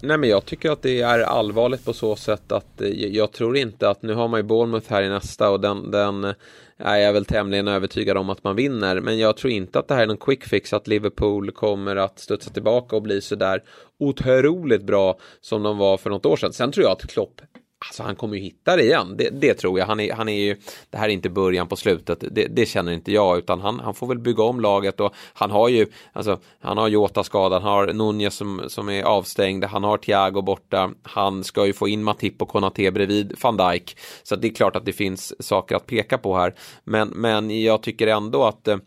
[0.00, 3.56] Nej men jag tycker att det är allvarligt på så sätt att eh, jag tror
[3.56, 6.34] inte att nu har man ju Bournemouth här i nästa och den, den eh,
[6.78, 9.00] är jag väl tämligen övertygad om att man vinner.
[9.00, 12.18] Men jag tror inte att det här är någon quick fix att Liverpool kommer att
[12.18, 13.62] studsa tillbaka och bli sådär
[13.98, 16.52] otroligt bra som de var för något år sedan.
[16.52, 17.40] Sen tror jag att Klopp
[17.78, 19.86] Alltså han kommer ju hitta det igen, det, det, tror jag.
[19.86, 20.56] Han är, han är ju,
[20.90, 23.94] det här är inte början på slutet, det, det, känner inte jag, utan han, han
[23.94, 27.72] får väl bygga om laget och han har ju, alltså han har Jota skadad, han
[27.72, 32.04] har Nunez som, som är avstängd, han har Thiago borta, han ska ju få in
[32.04, 33.98] Matip och Konate bredvid van Dijk.
[34.22, 37.82] Så det är klart att det finns saker att peka på här, men, men jag
[37.82, 38.78] tycker ändå att eh,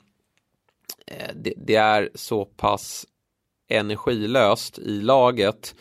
[1.08, 3.06] eh det, det är så pass
[3.70, 5.76] energilöst i laget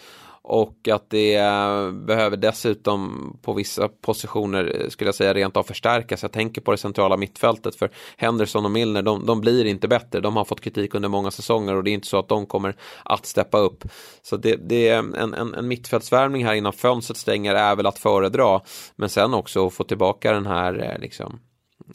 [0.49, 5.63] och att det eh, behöver dessutom på vissa positioner eh, skulle jag säga rent av
[5.63, 6.23] förstärkas.
[6.23, 10.21] Jag tänker på det centrala mittfältet för Henderson och Milner de, de, blir inte bättre.
[10.21, 12.77] De har fått kritik under många säsonger och det är inte så att de kommer
[13.05, 13.85] att steppa upp.
[14.23, 17.99] Så det, det är en, en, en mittfältsvärmning här innan fönstret stänger är väl att
[17.99, 18.61] föredra.
[18.97, 21.41] Men sen också få tillbaka den här eh, liksom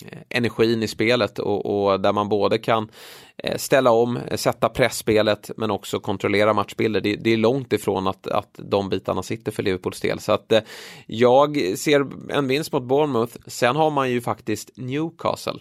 [0.05, 2.89] Eh, energin i spelet och, och, där man både kan
[3.37, 7.01] eh, ställa om, eh, sätta pressspelet men också kontrollera matchbilder.
[7.01, 10.19] Det, det, är långt ifrån att, att de bitarna sitter för Liverpools del.
[10.19, 10.61] Så att eh,
[11.07, 13.37] jag ser en vinst mot Bournemouth.
[13.47, 15.59] Sen har man ju faktiskt Newcastle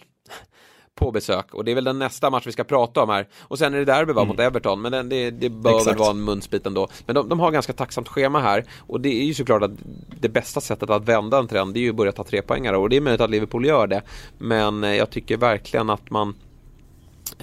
[0.95, 3.27] på besök och det är väl den nästa match vi ska prata om här.
[3.41, 4.27] Och sen är det derby mm.
[4.27, 5.91] mot Everton, men det, det, det bör Exakt.
[5.91, 6.87] väl vara en munsbit ändå.
[7.05, 9.71] Men de, de har ganska tacksamt schema här och det är ju såklart att
[10.19, 12.77] det bästa sättet att vända en trend det är ju att börja ta tre poängare
[12.77, 14.01] och det är möjligt att Liverpool gör det.
[14.37, 16.35] Men eh, jag tycker verkligen att man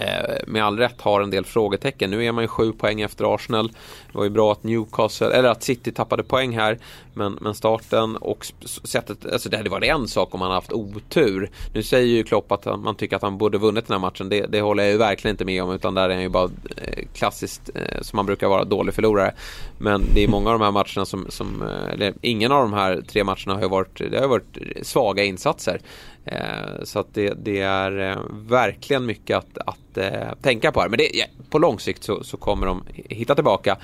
[0.01, 2.11] Eh, med all rätt har en del frågetecken.
[2.11, 3.69] Nu är man ju sju poäng efter Arsenal.
[4.13, 6.79] Det var ju bra att Newcastle, eller att City tappade poäng här.
[7.15, 8.47] Men, men starten och
[8.85, 11.51] sättet, alltså det hade varit en sak om han haft otur.
[11.75, 14.29] Nu säger ju Klopp att man tycker att han borde vunnit den här matchen.
[14.29, 16.51] Det, det håller jag ju verkligen inte med om utan där är han ju bara
[16.77, 19.35] eh, klassiskt eh, som man brukar vara, dålig förlorare.
[19.79, 23.03] Men det är många av de här matcherna som, som eller ingen av de här
[23.09, 25.81] tre matcherna har ju varit, det har varit svaga insatser.
[26.25, 30.89] Eh, så att det, det är eh, verkligen mycket att, att eh, tänka på här.
[30.89, 33.77] Men det, på lång sikt så, så, kommer de hitta tillbaka.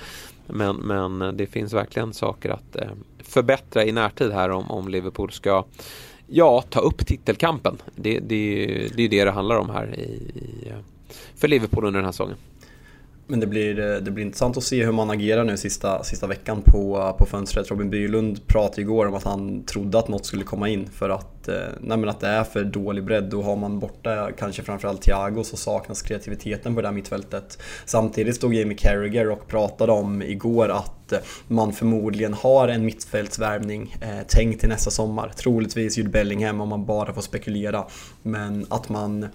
[0.47, 2.75] Men, men det finns verkligen saker att
[3.23, 5.65] förbättra i närtid här om, om Liverpool ska
[6.27, 7.77] ja, ta upp titelkampen.
[7.95, 10.73] Det, det, det är det det handlar om här i, i,
[11.35, 12.37] för Liverpool under den här säsongen.
[13.29, 16.27] Men det blir, eh, det blir intressant att se hur man agerar nu sista, sista
[16.27, 17.71] veckan på, eh, på fönstret.
[17.71, 21.47] Robin Bylund pratade igår om att han trodde att något skulle komma in för att,
[21.47, 23.23] eh, nej men att det är för dålig bredd.
[23.23, 27.59] Då har man borta kanske framförallt Thiago så saknas kreativiteten på det där mittfältet.
[27.85, 31.13] Samtidigt stod Jamie Carragher och pratade om igår att
[31.47, 35.31] man förmodligen har en mittfältsvärvning eh, tänkt till nästa sommar.
[35.35, 37.85] Troligtvis Jude Bellingham om man bara får spekulera.
[38.23, 39.27] Men att man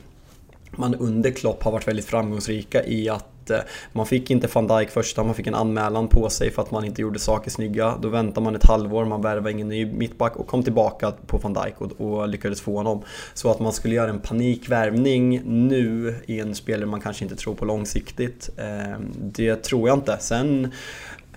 [0.76, 3.58] man under Klopp har varit väldigt framgångsrika i att att eh,
[3.92, 6.84] man fick inte van Dijk första, man fick en anmälan på sig för att man
[6.84, 7.94] inte gjorde saker snygga.
[8.00, 11.52] Då väntar man ett halvår, man värvar ingen ny mittback och kom tillbaka på van
[11.54, 13.02] Dijk och, och lyckades få honom.
[13.34, 17.54] Så att man skulle göra en panikvärvning nu i en spelare man kanske inte tror
[17.54, 20.16] på långsiktigt, eh, det tror jag inte.
[20.20, 20.72] Sen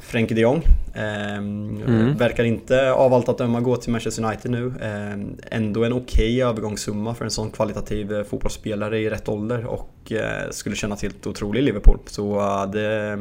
[0.06, 0.64] Frenkie de Jong.
[0.94, 2.18] Eh, mm.
[2.18, 4.74] Verkar inte av allt att döma gå till Manchester United nu.
[4.82, 9.66] Eh, ändå en okej okay övergångssumma för en sån kvalitativ eh, fotbollsspelare i rätt ålder
[9.66, 12.00] och eh, skulle kännas helt otrolig i Liverpool.
[12.06, 13.18] Så uh, det,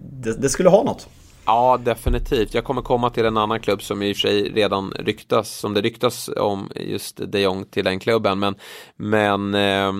[0.00, 1.08] det, det skulle ha något.
[1.46, 2.54] Ja, definitivt.
[2.54, 5.74] Jag kommer komma till en annan klubb som i och för sig redan ryktas, som
[5.74, 8.38] det ryktas om just de Jong till den klubben.
[8.38, 8.54] Men,
[8.96, 9.92] men eh,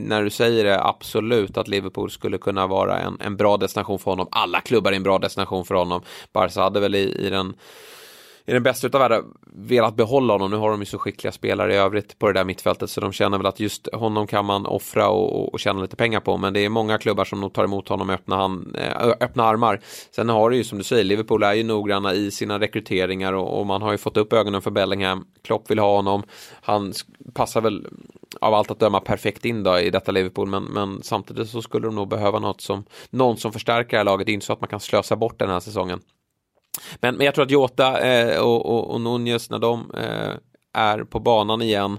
[0.00, 4.10] när du säger det, absolut att Liverpool skulle kunna vara en, en bra destination för
[4.10, 4.28] honom.
[4.30, 6.02] Alla klubbar är en bra destination för honom.
[6.32, 7.54] Barca hade väl i, i den
[8.46, 9.22] i den bästa utav världar
[9.54, 10.50] velat behålla honom.
[10.50, 13.12] Nu har de ju så skickliga spelare i övrigt på det där mittfältet så de
[13.12, 16.36] känner väl att just honom kan man offra och, och tjäna lite pengar på.
[16.36, 19.44] Men det är många klubbar som nog tar emot honom med öppna, hand, eh, öppna
[19.44, 19.80] armar.
[20.14, 23.60] Sen har det ju som du säger, Liverpool är ju noggranna i sina rekryteringar och,
[23.60, 25.26] och man har ju fått upp ögonen för Bellingham.
[25.42, 26.22] Klopp vill ha honom.
[26.62, 26.92] Han
[27.34, 27.86] passar väl
[28.40, 31.86] av allt att döma perfekt in då i detta Liverpool men, men samtidigt så skulle
[31.86, 34.26] de nog behöva något som någon som förstärker det här laget.
[34.26, 36.00] Det är inte så att man kan slösa bort den här säsongen.
[37.00, 40.34] Men, men jag tror att Jota eh, och, och, och Nunez när de eh,
[40.72, 41.98] är på banan igen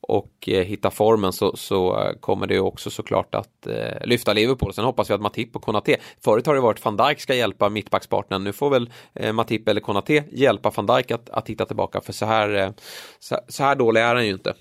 [0.00, 4.74] och eh, hittar formen så, så eh, kommer det också såklart att eh, lyfta Liverpool.
[4.74, 7.68] Sen hoppas vi att Matip och Konate, förut har det varit van Dijk ska hjälpa
[7.68, 12.00] mittbackspartnern, nu får väl eh, Matip eller Konate hjälpa van Dijk att, att hitta tillbaka
[12.00, 12.70] för så här, eh,
[13.18, 14.54] så, så här dålig är han ju inte.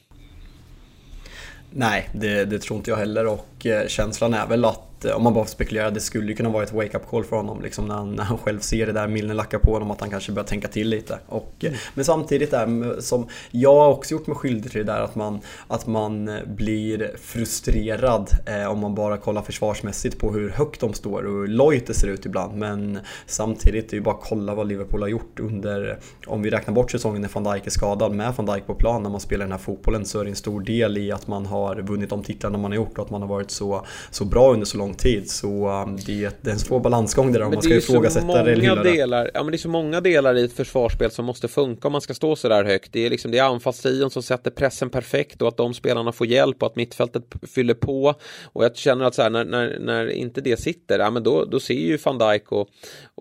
[1.74, 5.34] Nej, det, det, tror inte jag heller och känslan är väl att Eh, om man
[5.34, 8.12] bara spekulerar, det skulle ju kunna vara ett wake-up call för honom liksom när, han,
[8.12, 10.67] när han själv ser det där Milner lackar på honom att han kanske börjar tänka
[10.67, 11.19] till lite.
[11.28, 11.80] Och, eh, mm.
[11.93, 15.39] Men samtidigt är som jag har också gjort mig skyldig till det där att man,
[15.67, 20.93] att man eh, blir frustrerad eh, om man bara kollar försvarsmässigt på hur högt de
[20.93, 22.58] står och hur lojt det ser ut ibland.
[22.58, 26.50] Men samtidigt, det är ju bara att kolla vad Liverpool har gjort under, om vi
[26.50, 29.19] räknar bort säsongen när van Dijk är skadad, med van Dijk på plan när man
[29.19, 32.10] spelar den här fotbollen så är det en stor del i att man har vunnit
[32.10, 34.78] de titlarna man har gjort och att man har varit så, så bra under så
[34.78, 37.76] lång tid så um, det, är, det är en svår balansgång där om man ska
[37.76, 41.26] ifrågasätta det eller delar, Ja men det är så många delar i ett försvarsspel som
[41.26, 42.94] måste funka om man ska stå så där högt.
[42.94, 46.28] Det är liksom det är anfallstrion som sätter pressen perfekt och att de spelarna får
[46.28, 47.24] hjälp och att mittfältet
[47.56, 48.14] fyller på.
[48.44, 51.46] Och jag känner att så här, när, när, när inte det sitter, ja men då,
[51.46, 52.70] då ser ju van Dijk och,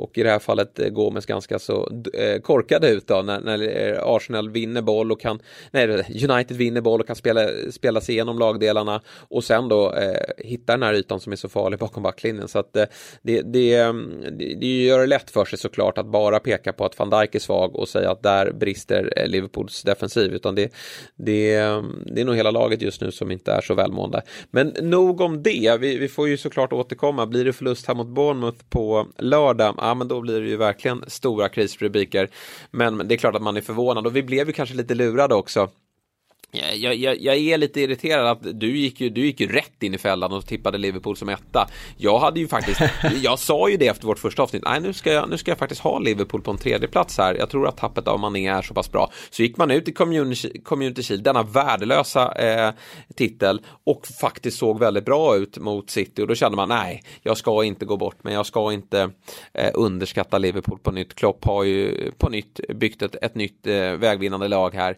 [0.01, 3.89] och i det här fallet eh, Gomes ganska så eh, korkade ut då när, när
[3.89, 5.89] eh, Arsenal vinner boll och kan, nej
[6.31, 10.73] United vinner boll och kan spela, spela sig igenom lagdelarna och sen då eh, hitta
[10.73, 12.49] den här ytan som är så farlig bakom backlinjen.
[12.49, 12.85] Så att eh,
[13.23, 16.85] det, det, mm, det, det gör det lätt för sig såklart att bara peka på
[16.85, 20.35] att van Dijk är svag och säga att där brister Liverpools defensiv.
[20.35, 20.73] Utan det,
[21.17, 24.23] det, mm, det är nog hela laget just nu som inte är så välmående.
[24.51, 25.77] Men nog om det.
[25.81, 27.27] Vi, vi får ju såklart återkomma.
[27.27, 31.05] Blir det förlust här mot Bournemouth på lördag, ja men då blir det ju verkligen
[31.07, 32.29] stora krisrubriker.
[32.71, 35.35] Men det är klart att man är förvånad och vi blev ju kanske lite lurade
[35.35, 35.69] också
[36.53, 39.95] jag, jag, jag, är lite irriterad att du gick, ju, du gick ju rätt in
[39.95, 41.69] i fällan och tippade Liverpool som etta.
[41.97, 42.81] Jag hade ju faktiskt,
[43.23, 45.59] jag sa ju det efter vårt första avsnitt, nej nu ska, jag, nu ska jag
[45.59, 47.35] faktiskt ha Liverpool på en tredje plats här.
[47.35, 49.11] Jag tror att tappet av Mané är så pass bra.
[49.31, 52.73] Så gick man ut i Community, community Shield, denna värdelösa eh,
[53.17, 57.37] titel och faktiskt såg väldigt bra ut mot City och då kände man nej, jag
[57.37, 59.11] ska inte gå bort men jag ska inte
[59.55, 61.15] eh, underskatta Liverpool på nytt.
[61.15, 64.97] Klopp har ju på nytt byggt ett, ett nytt eh, vägvinnande lag här.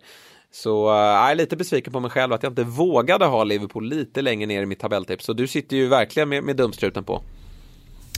[0.54, 3.88] Så uh, jag är lite besviken på mig själv att jag inte vågade ha Liverpool
[3.88, 5.24] lite längre ner i mitt tabelltips.
[5.24, 7.22] Så du sitter ju verkligen med, med dumstruten på.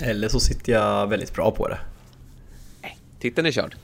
[0.03, 1.79] Eller så sitter jag väldigt bra på det.
[2.83, 3.77] Nej, titeln är körd.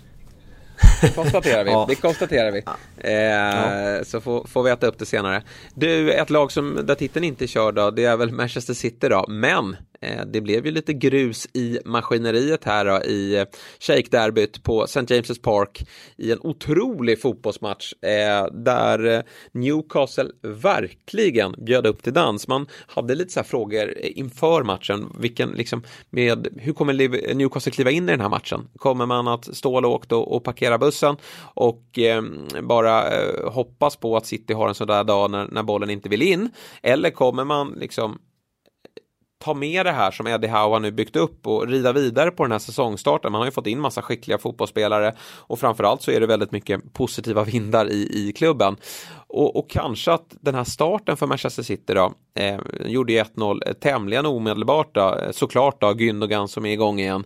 [1.01, 1.71] Det konstaterar vi.
[1.71, 1.87] ja.
[1.89, 2.63] Det konstaterar vi.
[2.99, 4.05] Eh, ja.
[4.05, 5.43] Så får, får, vi äta upp det senare.
[5.75, 9.09] Du, ett lag som, där titeln inte är körd då, det är väl Manchester City
[9.09, 9.25] då.
[9.29, 13.45] Men Eh, Eh, det blev ju lite grus i maskineriet här då, i eh,
[13.79, 15.01] Shake-derbyt på St.
[15.01, 22.49] James' Park i en otrolig fotbollsmatch eh, där Newcastle verkligen bjöd upp till dans.
[22.49, 25.17] Man hade lite så här frågor inför matchen.
[25.19, 28.69] Vilken, liksom, med, hur kommer Newcastle kliva in i den här matchen?
[28.77, 31.17] Kommer man att stå lågt och, och parkera bussen
[31.55, 32.23] och eh,
[32.63, 36.09] bara eh, hoppas på att City har en sån där dag när, när bollen inte
[36.09, 36.51] vill in?
[36.83, 38.19] Eller kommer man liksom
[39.44, 42.42] ta med det här som Eddie Howe har nu byggt upp och rida vidare på
[42.44, 43.33] den här säsongstarten.
[43.33, 46.92] Man har ju fått in massa skickliga fotbollsspelare och framförallt så är det väldigt mycket
[46.92, 48.76] positiva vindar i, i klubben.
[49.33, 53.62] Och, och, kanske att den här starten för Manchester City då, eh, gjorde ju 1-0
[53.66, 57.25] eh, tämligen omedelbart då, eh, såklart då, Gündogan som är igång igen.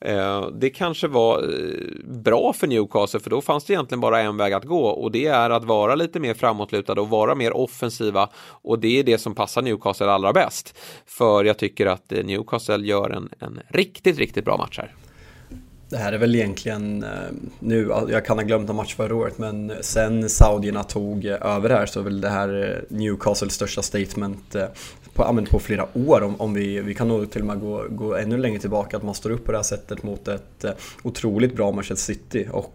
[0.00, 4.36] Eh, det kanske var eh, bra för Newcastle för då fanns det egentligen bara en
[4.36, 8.28] väg att gå och det är att vara lite mer framåtlutade och vara mer offensiva
[8.48, 10.78] och det är det som passar Newcastle allra bäst.
[11.06, 15.05] För jag tycker att Newcastle gör en, en riktigt, riktigt bra match här.
[15.88, 17.10] Det här är väl egentligen eh,
[17.58, 21.70] nu, jag kan ha glömt en match förra året, men sen saudierna tog eh, över
[21.70, 24.56] här så är väl det här eh, Newcastles största statement
[25.14, 26.22] på, på flera år.
[26.22, 29.02] Om, om vi, vi kan nog till och med gå, gå ännu längre tillbaka, att
[29.02, 30.64] man står upp på det här sättet mot ett
[31.02, 32.48] otroligt bra Manchester City.
[32.52, 32.72] Och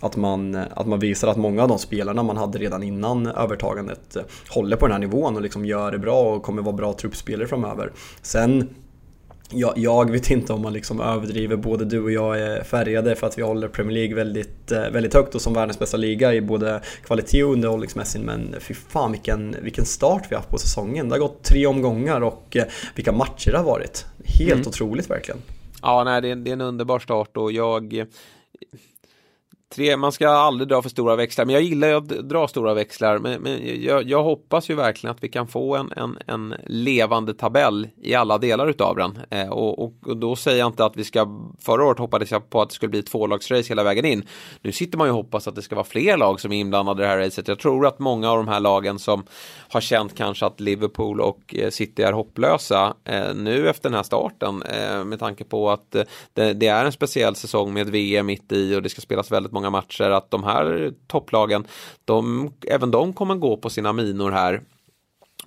[0.00, 4.16] att man, att man visar att många av de spelarna man hade redan innan övertagandet
[4.48, 7.48] håller på den här nivån och liksom gör det bra och kommer vara bra truppspelare
[7.48, 7.92] framöver.
[8.22, 8.68] Sen
[9.52, 13.26] jag, jag, vet inte om man liksom överdriver, både du och jag är färgade för
[13.26, 16.40] att vi håller Premier League väldigt, eh, väldigt högt och som världens bästa liga i
[16.40, 21.08] både kvalitet och underhållningsmässigt men fy fan vilken, vilken start vi har haft på säsongen.
[21.08, 24.06] Det har gått tre omgångar och eh, vilka matcher det har varit.
[24.24, 24.68] Helt mm.
[24.68, 25.42] otroligt verkligen.
[25.82, 28.06] Ja, nej, det är, det är en underbar start och jag
[29.70, 32.74] Tre, man ska aldrig dra för stora växlar, men jag gillar ju att dra stora
[32.74, 33.18] växlar.
[33.18, 37.34] Men, men jag, jag, hoppas ju verkligen att vi kan få en, en, en levande
[37.34, 39.18] tabell i alla delar utav den.
[39.30, 41.26] Eh, och, och, och, då säger jag inte att vi ska,
[41.60, 44.26] förra året hoppades jag på att det skulle bli tvålagsrace hela vägen in.
[44.62, 47.02] Nu sitter man ju och hoppas att det ska vara fler lag som är inblandade
[47.02, 47.48] i det här racet.
[47.48, 49.24] Jag tror att många av de här lagen som
[49.68, 54.02] har känt kanske att Liverpool och eh, City är hopplösa eh, nu efter den här
[54.02, 56.02] starten eh, med tanke på att eh,
[56.32, 59.52] det, det, är en speciell säsong med VM mitt i och det ska spelas väldigt
[59.52, 61.64] många många matcher att de här topplagen,
[62.04, 64.60] de, även de kommer gå på sina minor här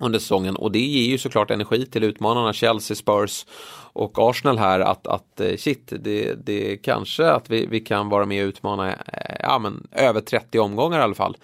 [0.00, 3.46] under säsongen och det ger ju såklart energi till utmanarna Chelsea, Spurs
[3.92, 8.26] och Arsenal här att, att eh, shit, det, det kanske att vi, vi kan vara
[8.26, 11.36] med och utmana eh, ja, men, över 30 omgångar i alla fall.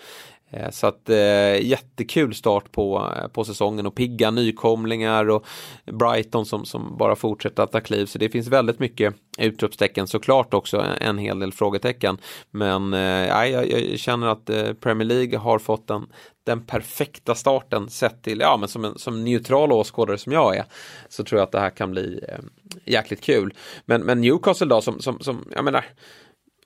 [0.51, 5.47] Eh, så att eh, jättekul start på, eh, på säsongen och pigga nykomlingar och
[5.85, 8.07] Brighton som, som bara fortsätter att ta kliv.
[8.07, 12.19] Så det finns väldigt mycket utropstecken såklart också en hel del frågetecken.
[12.51, 16.07] Men eh, jag, jag känner att eh, Premier League har fått den,
[16.45, 20.65] den perfekta starten sett till, ja men som en som neutral åskådare som jag är.
[21.09, 22.39] Så tror jag att det här kan bli eh,
[22.85, 23.55] jäkligt kul.
[23.85, 25.85] Men, men Newcastle då som, som, som jag menar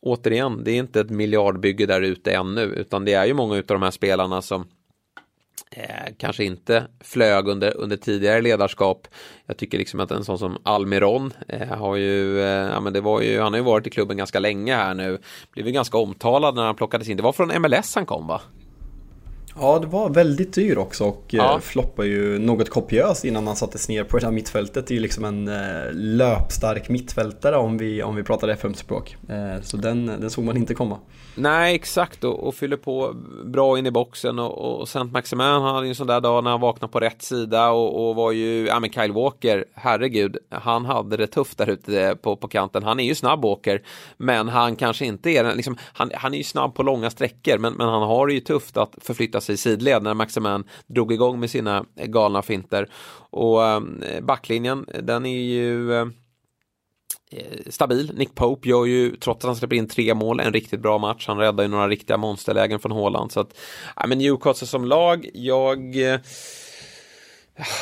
[0.03, 3.63] återigen, det är inte ett miljardbygge där ute ännu, utan det är ju många av
[3.67, 4.67] de här spelarna som
[5.71, 9.09] eh, kanske inte flög under, under tidigare ledarskap.
[9.47, 13.01] Jag tycker liksom att en sån som Almiron eh, har ju, eh, ja men det
[13.01, 15.19] var ju, han har ju varit i klubben ganska länge här nu,
[15.53, 17.17] blev ju ganska omtalad när han plockades in.
[17.17, 18.41] Det var från MLS han kom va?
[19.61, 21.55] Ja, det var väldigt dyr också och ja.
[21.55, 24.87] Eh, floppade ju något kopiöst innan man sattes ner på det här mittfältet.
[24.87, 29.17] Det är ju liksom en eh, löpstark mittfältare om vi, om vi pratar FM-språk.
[29.29, 30.99] Eh, så den, den såg man inte komma.
[31.35, 35.87] Nej, exakt och, och fyller på bra in i boxen och, och Saint Maximin hade
[35.87, 38.67] ju en sån där dag när han vaknade på rätt sida och, och var ju,
[38.67, 42.83] ja men Kyle Walker, herregud, han hade det tufft där ute på, på kanten.
[42.83, 43.83] Han är ju snabb Walker,
[44.17, 47.59] men han kanske inte är den, liksom, han, han är ju snabb på långa sträckor,
[47.59, 51.13] men, men han har det ju tufft att förflytta sig i sidled när Maximin drog
[51.13, 52.89] igång med sina galna finter.
[53.31, 53.81] Och äh,
[54.23, 56.07] backlinjen, den är ju äh,
[57.67, 58.13] stabil.
[58.15, 61.25] Nick Pope gör ju, trots att han släpper in tre mål, en riktigt bra match.
[61.27, 63.33] Han räddar ju några riktiga monsterlägen från Håland.
[63.33, 63.59] Så att,
[63.97, 65.97] ja, men Newcastle som lag, jag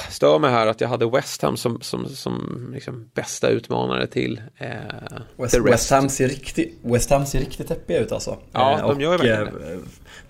[0.08, 4.40] stör mig här att jag hade West Ham som, som, som liksom bästa utmanare till
[4.56, 4.68] eh,
[5.36, 8.38] West, West, Ham ser riktigt, West Ham ser riktigt deppiga ut alltså.
[8.52, 9.78] Ja, eh, de gör och, verkligen det.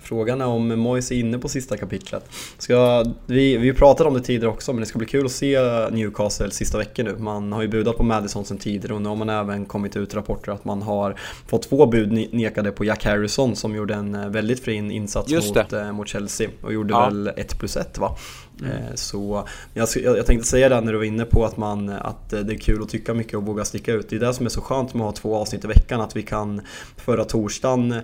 [0.02, 2.24] Frågan är om Moise är inne på sista kapitlet.
[2.58, 5.58] Ska, vi, vi pratade om det tidigare också men det ska bli kul att se
[5.90, 7.16] Newcastle sista veckan nu.
[7.18, 10.14] Man har ju budat på Madison sen tidigare och nu har man även kommit ut
[10.14, 14.28] rapporter att man har fått två bud nekade på Jack Harrison som gjorde en eh,
[14.28, 17.04] väldigt fin insats mot, eh, mot Chelsea och gjorde ja.
[17.04, 18.16] väl 1 plus 1 va?
[18.60, 18.72] Mm.
[18.72, 22.30] Eh, så jag, jag tänkte säga det när du var inne på att, man, att
[22.30, 24.10] det är kul att tycka mycket och våga sticka ut.
[24.10, 26.16] Det är det som är så skönt med att ha två avsnitt i veckan, att
[26.16, 26.60] vi kan
[26.96, 27.94] förra torsdagen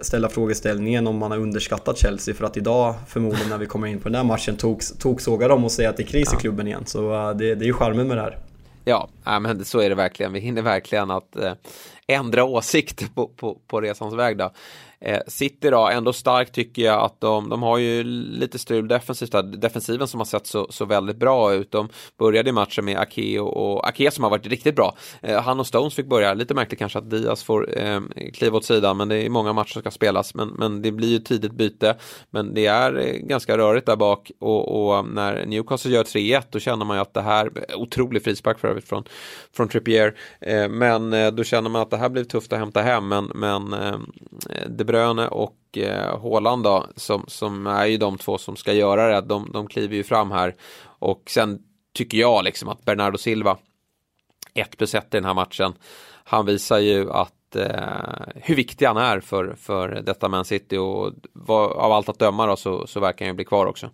[0.00, 4.00] ställa frågeställningen om man har underskattat Chelsea för att idag förmodligen när vi kommer in
[4.00, 4.56] på den här matchen
[4.98, 6.86] toksåga dem och säga att det är kris i klubben igen.
[6.86, 8.38] Så eh, det, det är ju charmen med det här.
[8.84, 9.08] Ja,
[9.40, 10.32] men så är det verkligen.
[10.32, 11.52] Vi hinner verkligen att eh,
[12.06, 14.38] ändra åsikt på, på, på resans väg.
[14.38, 14.50] Då.
[15.04, 19.32] Eh, City då, ändå starkt tycker jag att de, de har ju lite strul defensivt
[19.32, 19.42] där.
[19.42, 21.70] Defensiven som har sett så, så väldigt bra ut.
[21.70, 21.88] De
[22.18, 24.96] började matchen med Ake och, och Ake som har varit riktigt bra.
[25.22, 28.00] Eh, han och Stones fick börja, lite märkligt kanske att Diaz får eh,
[28.34, 31.08] kliva åt sidan men det är många matcher som ska spelas men, men det blir
[31.08, 31.96] ju tidigt byte.
[32.30, 36.42] Men det är eh, ganska rörigt där bak och, och um, när Newcastle gör 3-1
[36.50, 39.04] då känner man ju att det här, eh, otrolig frispark för övrigt från,
[39.56, 40.14] från Trippier.
[40.40, 43.24] Eh, men eh, då känner man att det här blir tufft att hämta hem men,
[43.34, 43.74] men
[44.68, 49.20] det Bröne och eh, Håland då, som, som är ju de två som ska göra
[49.20, 50.54] det, de, de kliver ju fram här.
[50.84, 51.58] Och sen
[51.92, 53.58] tycker jag liksom att Bernardo Silva,
[54.54, 55.72] 1 plus 1 i den här matchen,
[56.24, 61.12] han visar ju att eh, hur viktig han är för, för detta Man City och
[61.32, 63.90] vad, av allt att döma då så, så verkar han ju bli kvar också.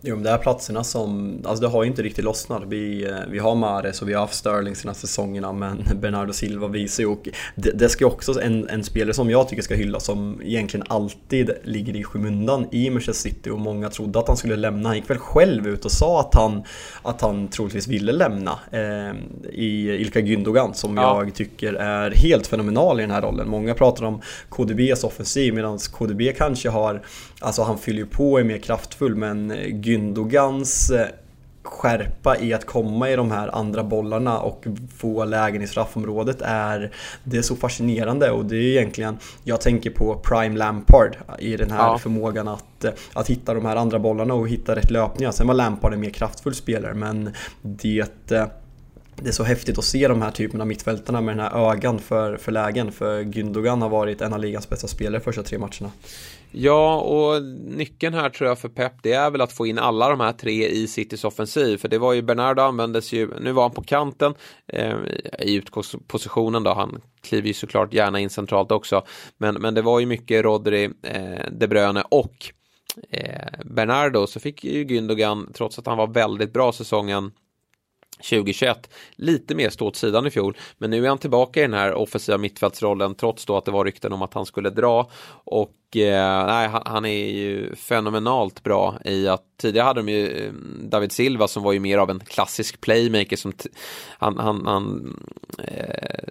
[0.00, 2.62] Det är de där platserna som, alltså det har ju inte riktigt lossnat.
[2.66, 6.68] Vi, eh, vi har Mares och vi har haft Sterling senaste säsongerna men Bernardo Silva
[6.68, 10.04] visar ju och det, det ska också en, en spelare som jag tycker ska hyllas
[10.04, 14.56] som egentligen alltid ligger i skymundan i Manchester City och många trodde att han skulle
[14.56, 14.88] lämna.
[14.88, 16.62] Han gick väl själv ut och sa att han,
[17.02, 19.14] att han troligtvis ville lämna eh,
[19.52, 21.24] i Ilka Gündogan som ja.
[21.24, 23.48] jag tycker är helt fenomenal i den här rollen.
[23.48, 27.02] Många pratar om KDBs offensiv medan KDB kanske har,
[27.40, 31.06] alltså han fyller ju på och är mer kraftfull men Gündogans eh,
[31.62, 34.66] skärpa i att komma i de här andra bollarna och
[34.96, 36.92] få lägen i straffområdet är
[37.24, 41.70] det är så fascinerande och det är egentligen jag tänker på Prime Lampard i den
[41.70, 41.98] här ja.
[41.98, 45.32] förmågan att, eh, att hitta de här andra bollarna och hitta rätt löpningar.
[45.32, 47.30] Sen var Lampard en mer kraftfull spelare men
[47.62, 48.46] det eh,
[49.22, 51.98] det är så häftigt att se de här typerna av mittfältarna med den här ögan
[51.98, 52.92] för, för lägen.
[52.92, 55.90] För Gündogan har varit en av ligans bästa spelare första tre matcherna.
[56.52, 60.08] Ja, och nyckeln här tror jag för Pep det är väl att få in alla
[60.08, 61.76] de här tre i Citys offensiv.
[61.76, 64.34] För det var ju Bernardo användes ju, nu var han på kanten
[64.66, 64.96] eh,
[65.38, 66.74] i utgångspositionen då.
[66.74, 69.04] Han kliver ju såklart gärna in centralt också.
[69.38, 72.34] Men, men det var ju mycket Rodri, eh, De Bruyne och
[73.10, 74.26] eh, Bernardo.
[74.26, 77.32] Så fick ju Gündogan, trots att han var väldigt bra säsongen
[78.22, 78.90] 2021.
[79.16, 81.94] Lite mer stå åt sidan i fjol, men nu är han tillbaka i den här
[81.94, 85.10] offensiva mittfältsrollen trots då att det var rykten om att han skulle dra.
[85.44, 90.52] Och eh, nej, han, är ju fenomenalt bra i att tidigare hade de ju eh,
[90.88, 93.52] David Silva som var ju mer av en klassisk playmaker som
[94.18, 95.16] han, han, han
[95.58, 96.28] eh,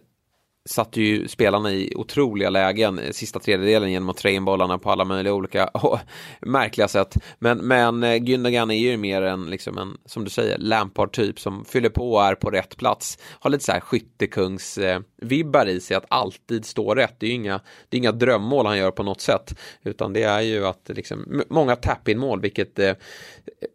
[0.70, 4.92] satte ju spelarna i otroliga lägen eh, sista tredjedelen genom att trä in bollarna på
[4.92, 6.00] alla möjliga olika oh,
[6.42, 7.16] märkliga sätt.
[7.40, 11.66] Men, men eh, Gündogan är ju mer en, liksom en, som du säger, Lampard-typ som
[11.66, 13.18] fyller på och är på rätt plats.
[13.40, 17.16] Har lite så här skyttekungs-vibbar i sig att alltid stå rätt.
[17.20, 20.24] Det är ju inga, det är inga drömmål han gör på något sätt, utan det
[20.24, 22.94] är ju att liksom, många tap-in-mål, vilket eh,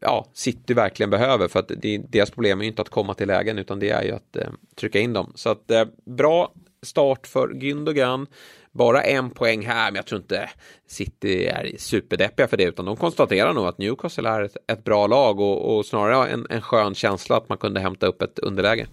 [0.00, 3.28] ja, City verkligen behöver för att det, deras problem är ju inte att komma till
[3.28, 5.32] lägen utan det är ju att eh, trycka in dem.
[5.34, 6.52] Så att eh, bra
[6.84, 8.26] start för Gündogan.
[8.72, 10.50] Bara en poäng här, men jag tror inte
[10.86, 15.06] City är superdeppiga för det, utan de konstaterar nog att Newcastle är ett, ett bra
[15.06, 18.86] lag och, och snarare en, en skön känsla att man kunde hämta upp ett underläge.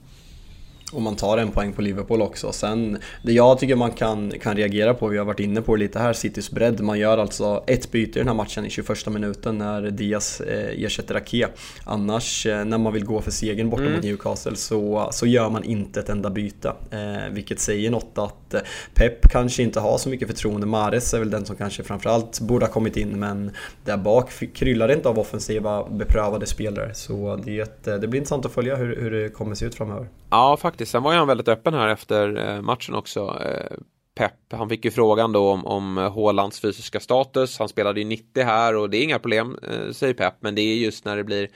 [0.91, 2.51] Och man tar en poäng på Liverpool också.
[2.51, 5.79] Sen, det jag tycker man kan, kan reagera på, vi har varit inne på det
[5.79, 6.81] lite här, Citys bredd.
[6.81, 10.83] Man gör alltså ett byte i den här matchen i 21 minuten när Diaz eh,
[10.83, 11.47] ersätter Ake.
[11.85, 13.93] Annars, eh, när man vill gå för segern borta mm.
[13.93, 16.73] mot Newcastle så, så gör man inte ett enda byte.
[16.91, 18.61] Eh, vilket säger något att eh,
[18.93, 20.67] Pep kanske inte har så mycket förtroende.
[20.67, 23.51] Mares är väl den som kanske framförallt borde ha kommit in, men
[23.85, 26.93] där bak kryllar det inte av offensiva beprövade spelare.
[26.93, 30.07] Så det, det blir intressant att följa hur, hur det kommer se ut framöver.
[30.31, 30.91] Ja, faktiskt.
[30.91, 33.41] Sen var han väldigt öppen här efter eh, matchen också.
[33.45, 33.77] Eh,
[34.15, 37.59] Pep, han fick ju frågan då om, om Hålands fysiska status.
[37.59, 40.33] Han spelade ju 90 här och det är inga problem, eh, säger Pep.
[40.39, 41.49] Men det är just när det blir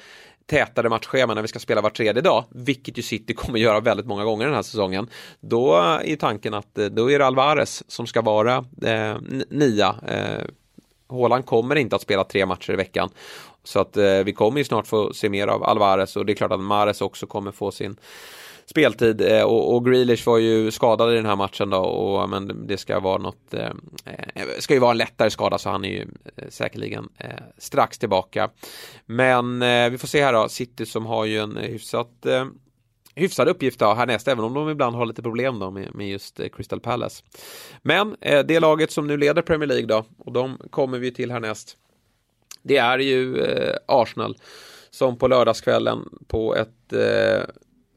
[0.45, 4.05] tätare matchschema när vi ska spela var tredje dag, vilket ju City kommer göra väldigt
[4.05, 5.09] många gånger den här säsongen,
[5.39, 9.15] då är tanken att då är det Alvarez som ska vara eh,
[9.49, 9.95] nia.
[10.07, 10.43] Eh,
[11.07, 13.09] Håland kommer inte att spela tre matcher i veckan.
[13.63, 16.35] Så att eh, vi kommer ju snart få se mer av Alvarez och det är
[16.35, 17.97] klart att Mares också kommer få sin
[18.65, 22.67] speltid eh, och, och Grealish var ju skadad i den här matchen då och men
[22.67, 23.71] det ska vara något eh,
[24.35, 27.99] eh ska ju vara en lättare skada så han är ju eh, säkerligen eh, strax
[27.99, 28.49] tillbaka.
[29.05, 32.45] Men eh, vi får se här då, City som har ju en hyfsat eh,
[33.15, 36.39] hyfsad uppgift då härnäst, även om de ibland har lite problem då med, med just
[36.53, 37.23] Crystal Palace.
[37.81, 41.31] Men eh, det laget som nu leder Premier League då, och de kommer vi till
[41.31, 41.77] härnäst,
[42.63, 44.37] det är ju eh, Arsenal
[44.89, 47.43] som på lördagskvällen på ett eh,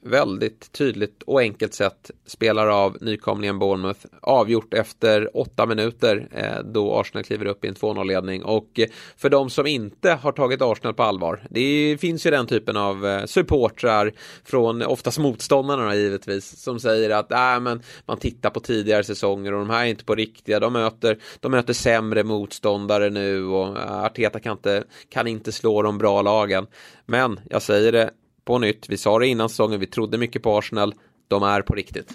[0.03, 4.01] väldigt tydligt och enkelt sätt spelar av nykomlingen Bournemouth.
[4.23, 8.43] Avgjort efter åtta minuter eh, då Arsenal kliver upp i en 2-0-ledning.
[8.45, 12.47] Och eh, för de som inte har tagit Arsenal på allvar, det finns ju den
[12.47, 14.13] typen av eh, supportrar
[14.45, 19.59] från oftast motståndarna givetvis, som säger att äh, men man tittar på tidigare säsonger och
[19.59, 24.41] de här är inte på riktiga, de möter, de möter sämre motståndare nu och Arteta
[24.41, 26.67] kan inte, kan inte slå de bra lagen.
[27.07, 28.11] Men jag säger det,
[28.49, 28.89] på nytt.
[28.89, 30.95] Vi sa det innan säsongen, vi trodde mycket på Arsenal.
[31.29, 32.09] De är på riktigt.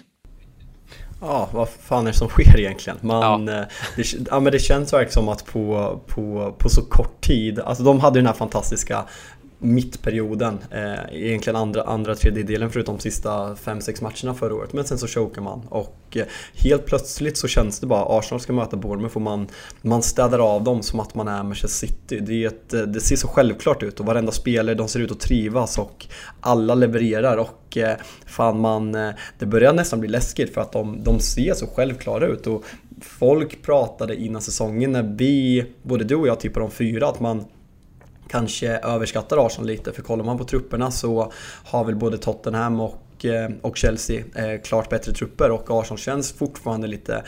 [1.20, 2.98] Ja, vad fan är det som sker egentligen?
[3.02, 3.52] Man, ja.
[3.52, 3.66] Eh,
[3.96, 7.84] det, ja, men det känns verkligen som att på, på, på så kort tid, alltså
[7.84, 9.04] de hade den här fantastiska
[9.58, 14.72] mittperioden, eh, egentligen andra, andra tredjedelen förutom sista 5-6 matcherna förra året.
[14.72, 16.24] Men sen så chokar man och eh,
[16.54, 19.48] helt plötsligt så känns det bara Arsenal ska möta Bournemouth och man,
[19.82, 22.20] man städar av dem som att man är Manchester City.
[22.20, 25.10] Det, är ett, eh, det ser så självklart ut och varenda spelare de ser ut
[25.10, 26.06] att trivas och
[26.40, 27.96] alla levererar och eh,
[28.26, 32.26] fan man, eh, det börjar nästan bli läskigt för att de, de ser så självklara
[32.26, 32.46] ut.
[32.46, 32.64] Och
[33.00, 37.44] folk pratade innan säsongen när vi, både du och jag tippade om fyra, att man
[38.28, 39.92] kanske överskattar Arsenal lite.
[39.92, 41.32] För kollar man på trupperna så
[41.64, 46.32] har väl både Tottenham och eh, och Chelsea eh, klart bättre trupper och Arsenal känns
[46.32, 47.24] fortfarande lite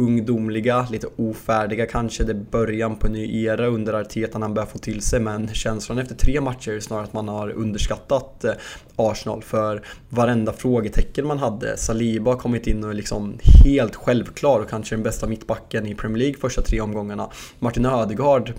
[0.00, 2.24] ungdomliga, lite ofärdiga kanske.
[2.24, 5.20] Det är början på en ny era under Arteta när han börjar få till sig.
[5.20, 8.52] Men känslan efter tre matcher är snarare att man har underskattat eh,
[8.96, 11.76] Arsenal för varenda frågetecken man hade.
[11.76, 15.94] Saliba har kommit in och är liksom helt självklar och kanske den bästa mittbacken i
[15.94, 17.30] Premier League första tre omgångarna.
[17.58, 18.52] Martin Ödegaard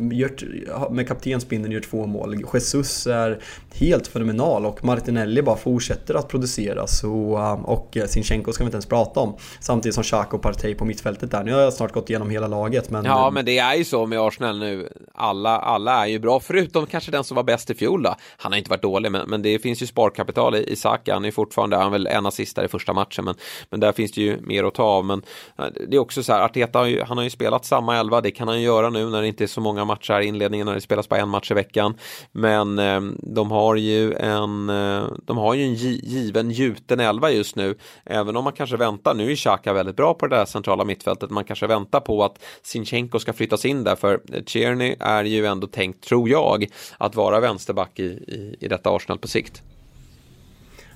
[0.91, 2.45] med kaptensbindeln gör två mål.
[2.53, 3.39] Jesus är
[3.73, 6.87] helt fenomenal och Martinelli bara fortsätter att producera.
[6.87, 9.35] Så, eh, och eh, Sinchenko ska vi inte ens prata om.
[9.59, 11.43] Samtidigt som Xhaka och Partey på mittfältet där.
[11.43, 12.89] Nu har jag snart gått igenom hela laget.
[12.89, 13.05] Men...
[13.05, 14.89] Ja, men det är ju så med Arsenal nu.
[15.13, 18.15] Alla, alla är ju bra, förutom kanske den som var bäst i fjol då.
[18.37, 21.13] Han har inte varit dålig, men, men det finns ju sparkapital i Saka.
[21.13, 23.35] Han är fortfarande, han är väl en assist där i första matchen, men,
[23.69, 25.05] men där finns det ju mer att ta av.
[25.05, 25.21] Men
[25.57, 28.21] eh, det är också så här, Arteta har ju, han har ju spelat samma elva,
[28.21, 30.25] det kan han ju göra nu när det inte är så många matcher här i
[30.25, 31.93] inledningen, när det spelas bara en match i veckan.
[32.31, 37.55] Men eh, de har ju en, eh, de har ju en given gjuten elva just
[37.55, 37.75] nu,
[38.05, 39.13] även om man kanske väntar.
[39.13, 41.29] Nu är Xhaka väldigt bra på det där centrala mittfältet mittfältet.
[41.31, 45.67] Man kanske väntar på att Sinchenko ska flyttas in där för Tierney är ju ändå
[45.67, 46.67] tänkt, tror jag,
[46.99, 49.61] att vara vänsterback i, i, i detta Arsenal på sikt.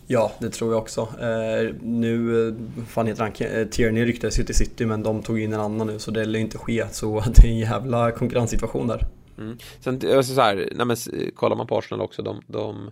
[0.08, 1.02] Ja, det tror jag också.
[1.02, 2.54] Eh, nu, eh,
[2.88, 5.88] fan heter han, eh, Tierney ryktades ju till City men de tog in en annan
[5.88, 6.86] nu så det lär inte ske.
[6.92, 9.02] Så det är en jävla konkurrenssituation där.
[9.38, 9.58] Mm.
[9.80, 10.98] Sen alltså så här, nej men,
[11.36, 12.92] kollar man på Arsenal också, de, de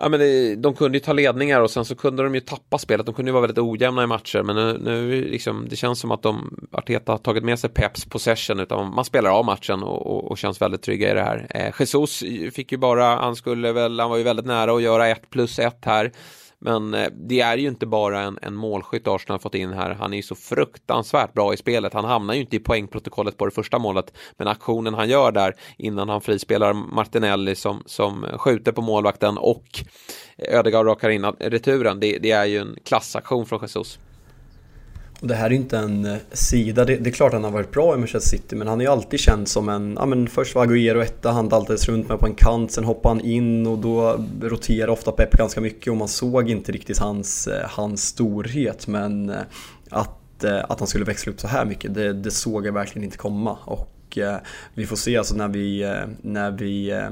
[0.00, 2.78] Ja, men det, de kunde ju ta ledningar och sen så kunde de ju tappa
[2.78, 3.06] spelet.
[3.06, 4.42] De kunde ju vara väldigt ojämna i matcher.
[4.42, 8.04] Men nu, nu liksom, det känns som att de, Arteta har tagit med sig Peps
[8.04, 8.60] possession.
[8.60, 11.46] Utan man spelar av matchen och, och, och känns väldigt trygga i det här.
[11.50, 15.08] Eh, Jesus fick ju bara, han skulle väl, han var ju väldigt nära att göra
[15.08, 16.12] ett plus ett här.
[16.60, 19.90] Men eh, det är ju inte bara en, en målskytt Arsenal har fått in här.
[19.90, 21.94] Han är ju så fruktansvärt bra i spelet.
[21.94, 24.12] Han hamnar ju inte i poängprotokollet på det första målet.
[24.36, 29.84] Men aktionen han gör där innan han frispelar Martinelli som, som skjuter på målvakten och
[30.38, 32.00] Ödegaard rakar in returen.
[32.00, 33.98] Det, det är ju en klassaktion från Jesus.
[35.20, 37.50] Och det här är inte en eh, sida, det, det, är klart att han har
[37.50, 40.28] varit bra i Manchester City men han är ju alltid känd som en, ja men
[40.28, 43.66] först var Agüero etta, han daltades runt med på en kant, sen hoppade han in
[43.66, 48.06] och då roterade ofta Pep ganska mycket och man såg inte riktigt hans, eh, hans
[48.06, 49.36] storhet men eh,
[49.90, 53.16] att, att han skulle växla upp så här mycket, det, det såg jag verkligen inte
[53.16, 53.58] komma.
[53.64, 54.38] Och och eh,
[54.74, 57.10] vi får se alltså när vi, eh, när vi eh,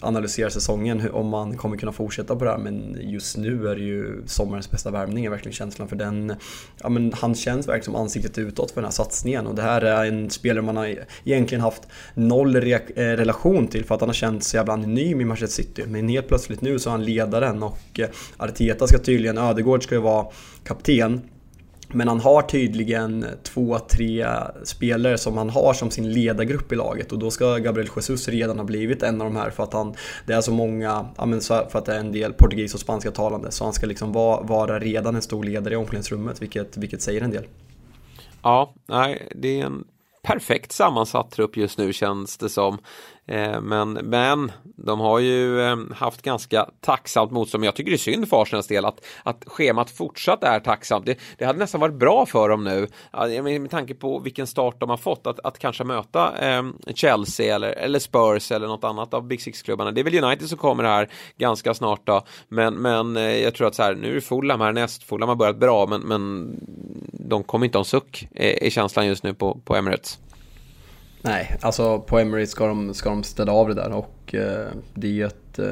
[0.00, 2.58] analyserar säsongen om man kommer kunna fortsätta på det här.
[2.58, 6.34] Men just nu är det ju sommarens bästa värvning är verkligen känslan för den.
[6.82, 9.82] Ja, men han känns verkligen som ansiktet utåt för den här satsningen och det här
[9.82, 11.82] är en spelare man har egentligen haft
[12.14, 15.84] noll relation till för att han har känts så jävla anonym i Manchester City.
[15.86, 18.00] Men helt plötsligt nu så är han ledaren och
[18.36, 20.26] Arteta ska tydligen, Ödegård ska ju vara
[20.64, 21.20] kapten
[21.96, 24.26] men han har tydligen två, tre
[24.64, 28.58] spelare som han har som sin ledargrupp i laget och då ska Gabriel Jesus redan
[28.58, 29.94] ha blivit en av de här för att han,
[30.26, 31.06] det är så många,
[31.46, 34.40] för att det är en del portugis och spanska talande så han ska liksom vara,
[34.40, 37.44] vara redan en stor ledare i omklädningsrummet vilket, vilket säger en del.
[38.42, 39.84] Ja, nej, det är en
[40.22, 42.78] perfekt sammansatt trupp just nu känns det som.
[43.28, 47.60] Eh, men, men de har ju eh, haft ganska tacksamt motstånd.
[47.60, 51.06] Men jag tycker det är synd för Arsenals del att, att schemat fortsatt är tacksamt.
[51.06, 52.88] Det, det hade nästan varit bra för dem nu
[53.58, 56.62] med tanke på vilken start de har fått att, att kanske möta eh,
[56.94, 59.90] Chelsea eller, eller Spurs eller något annat av Big Six-klubbarna.
[59.90, 62.22] Det är väl United som kommer här ganska snart då.
[62.48, 65.02] Men, men eh, jag tror att så här, nu är det Fulham här näst.
[65.02, 66.50] Fulham har börjat bra men, men
[67.12, 68.28] de kommer inte ha en suck
[68.60, 70.18] i känslan just nu på, på Emirates.
[71.26, 75.06] Nej, alltså på Emirates ska de, ska de städa av det där och eh, det
[75.06, 75.66] är ju ett, eh,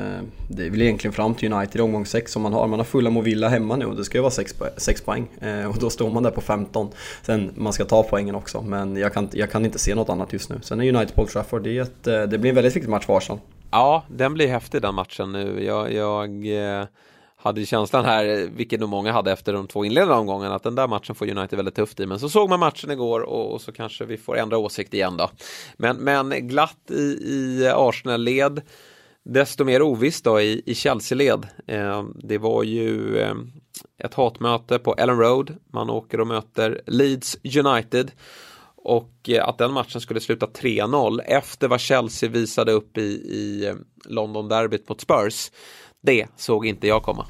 [0.49, 2.67] det är väl egentligen fram till United i omgång 6 som man har.
[2.67, 4.31] Man har fulla Movilla hemma nu och det ska ju vara
[4.77, 6.89] 6 poäng eh, och då står man där på 15.
[7.23, 10.33] Sen man ska ta poängen också men jag kan, jag kan inte se något annat
[10.33, 10.59] just nu.
[10.63, 12.91] Sen är United på Old Trafford, det, är ett, eh, det blir en väldigt viktig
[12.91, 13.41] match för Arsenal.
[13.71, 15.65] Ja, den blir häftig den matchen nu.
[15.65, 16.31] Jag, jag
[16.81, 16.87] eh,
[17.45, 20.89] hade känslan här, vilket nog många hade efter de två inledande omgångarna, att den där
[20.89, 22.07] matchen får United väldigt tufft i.
[22.07, 25.17] Men så såg man matchen igår och, och så kanske vi får ändra åsikt igen
[25.17, 25.31] då.
[25.77, 28.63] Men, men glatt i, i Arsenal-led.
[29.25, 31.47] Desto mer ovisst då i, i Chelsea-led.
[31.67, 33.35] Eh, det var ju eh,
[33.99, 35.57] ett hatmöte på Ellen Road.
[35.73, 38.11] Man åker och möter Leeds United.
[38.77, 43.67] Och eh, att den matchen skulle sluta 3-0 efter vad Chelsea visade upp i, i
[43.67, 43.75] eh,
[44.05, 45.51] London-derbyt mot Spurs
[46.05, 47.27] det såg inte jag komma.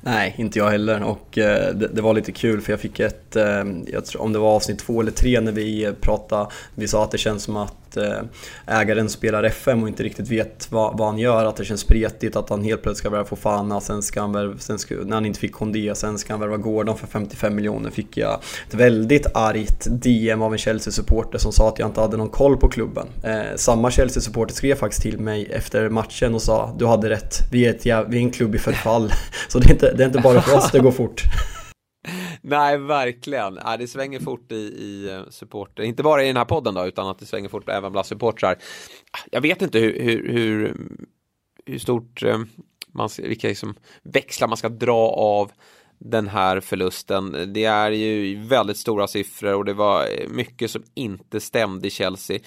[0.00, 3.36] Nej, inte jag heller och eh, det, det, var lite kul för jag fick ett,
[3.36, 7.04] eh, jag tror, om det var avsnitt två eller tre när vi pratade, vi sa
[7.04, 8.26] att det känns som att att
[8.66, 11.80] eh, ägaren spelar FM och inte riktigt vet vad, vad han gör, att det känns
[11.80, 15.14] spretigt, att han helt plötsligt ska värva Fofana, sen ska han värva, sen ska, när
[15.14, 17.90] han inte fick Kondé, sen ska han värva Gordon för 55 miljoner.
[17.90, 22.16] Fick jag ett väldigt argt DM av en Chelsea-supporter som sa att jag inte hade
[22.16, 23.06] någon koll på klubben.
[23.22, 27.66] Eh, samma Chelsea-supporter skrev faktiskt till mig efter matchen och sa du hade rätt, vi
[27.66, 29.12] är, ett, vi är en klubb i förfall.
[29.48, 31.22] Så det är, inte, det är inte bara för oss det går fort.
[32.42, 33.58] Nej, verkligen.
[33.64, 36.86] Ja, det svänger fort i, i eh, supporter, inte bara i den här podden då,
[36.86, 38.58] utan att det svänger fort även bland supportrar.
[39.30, 40.76] Jag vet inte hur, hur, hur,
[41.66, 42.38] hur stort, eh,
[42.92, 45.52] man, vilka liksom växlar man ska dra av
[45.98, 47.52] den här förlusten.
[47.52, 51.90] Det är ju väldigt stora siffror och det var eh, mycket som inte stämde i
[51.90, 52.38] Chelsea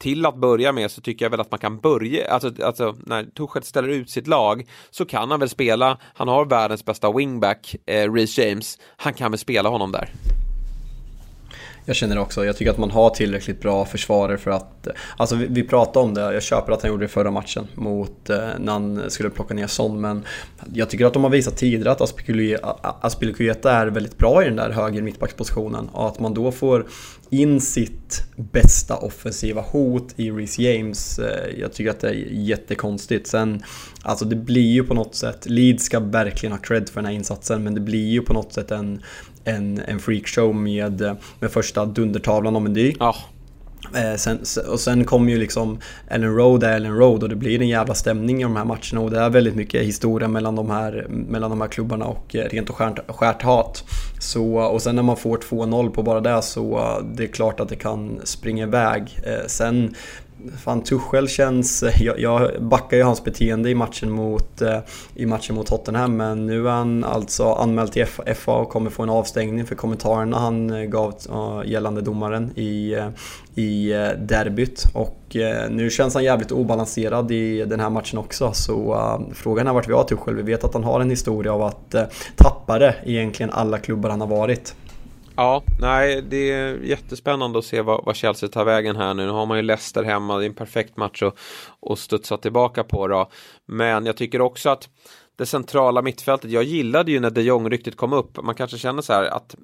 [0.00, 3.24] till att börja med så tycker jag väl att man kan börja, alltså, alltså när
[3.24, 7.76] Tuchel ställer ut sitt lag så kan han väl spela, han har världens bästa wingback,
[7.86, 10.10] eh, Reece James, han kan väl spela honom där.
[11.90, 12.44] Jag känner det också.
[12.44, 14.86] Jag tycker att man har tillräckligt bra försvarare för att...
[14.86, 17.66] Eh, alltså vi, vi pratade om det, jag köper att han gjorde det förra matchen
[17.74, 20.24] mot eh, när han skulle plocka ner Son men
[20.74, 24.70] jag tycker att de har visat tidigare att Aspilicueta är väldigt bra i den där
[24.70, 26.86] höger mittbackspositionen och att man då får
[27.30, 31.18] in sitt bästa offensiva hot i Reece James.
[31.18, 33.26] Eh, jag tycker att det är jättekonstigt.
[33.26, 33.62] Sen,
[34.02, 37.12] alltså det blir ju på något sätt, Leeds ska verkligen ha cred för den här
[37.12, 39.02] insatsen men det blir ju på något sätt en
[39.44, 42.94] en, en freakshow med, med första dundertavlan om en dy.
[42.98, 43.14] Ja.
[43.94, 44.38] Eh, sen,
[44.68, 45.78] och sen kommer ju liksom
[46.08, 49.00] Ellen Road är Ellen Road och det blir en jävla stämning i de här matcherna
[49.00, 52.44] och det är väldigt mycket historia mellan de här, mellan de här klubbarna och eh,
[52.44, 53.84] rent och skärt, skärt hat.
[54.18, 57.60] Så, och sen när man får 2-0 på bara det så eh, det är klart
[57.60, 59.20] att det kan springa iväg.
[59.46, 59.94] Sen
[60.64, 61.82] Fan, Tuchel känns...
[61.82, 64.78] Eh, jag, jag backar ju hans beteende i matchen, mot, eh,
[65.14, 69.02] i matchen mot Tottenham men nu är han alltså anmäld till FA och kommer få
[69.02, 71.14] en avstängning för kommentarerna han eh, gav
[71.64, 72.96] gällande domaren i,
[73.54, 73.88] i
[74.18, 74.84] derbyt.
[74.94, 75.36] Och
[75.70, 78.96] nu känns han jävligt obalanserad i den här matchen också så
[79.34, 80.34] frågan är vart vi har Tuchel.
[80.34, 81.94] Vi vet att han har en historia av att
[82.36, 84.74] tappa det egentligen alla klubbar han har varit.
[85.40, 89.26] Ja, nej, det är jättespännande att se vad, vad, Chelsea tar vägen här nu.
[89.26, 91.38] Nu har man ju Leicester hemma, det är en perfekt match att,
[91.90, 93.30] att studsa tillbaka på då.
[93.66, 94.88] Men jag tycker också att
[95.36, 98.42] det centrala mittfältet, jag gillade ju när de Jong ryktet kom upp.
[98.42, 99.54] Man kanske känner så här att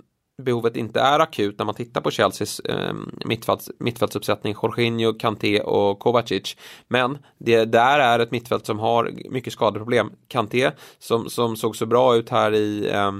[0.42, 5.98] behovet inte är akut när man tittar på Chelseas eh, mittfälts, mittfältsuppsättning, Jorginho, Kanté och
[5.98, 6.56] Kovacic.
[6.88, 10.10] Men det där är ett mittfält som har mycket skadeproblem.
[10.28, 13.12] Kanté som, som såg så bra ut här i eh,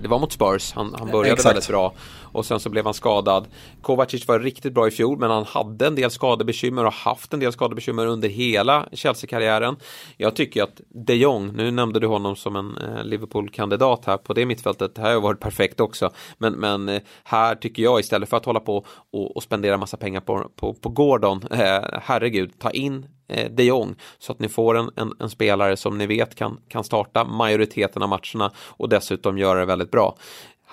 [0.00, 1.54] det var mot Spurs, han, han började Exakt.
[1.54, 1.92] väldigt bra
[2.34, 3.46] och sen så blev han skadad.
[3.82, 7.40] Kovacic var riktigt bra i fjol men han hade en del skadebekymmer och haft en
[7.40, 9.76] del skadebekymmer under hela Chelsea-karriären.
[10.16, 14.32] Jag tycker att de Jong, nu nämnde du honom som en eh, Liverpool-kandidat här på
[14.34, 16.10] det mittfältet, det här har varit perfekt också.
[16.38, 19.96] Men, men eh, här tycker jag istället för att hålla på och, och spendera massa
[19.96, 24.48] pengar på, på, på Gordon, eh, herregud, ta in eh, de Jong så att ni
[24.48, 28.88] får en, en, en, spelare som ni vet kan, kan starta majoriteten av matcherna och
[28.88, 30.16] dessutom göra det väldigt bra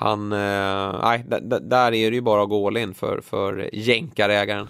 [0.01, 1.25] han, eh, nej,
[1.61, 4.67] där är det ju bara att gå all in för, för jänkarägaren.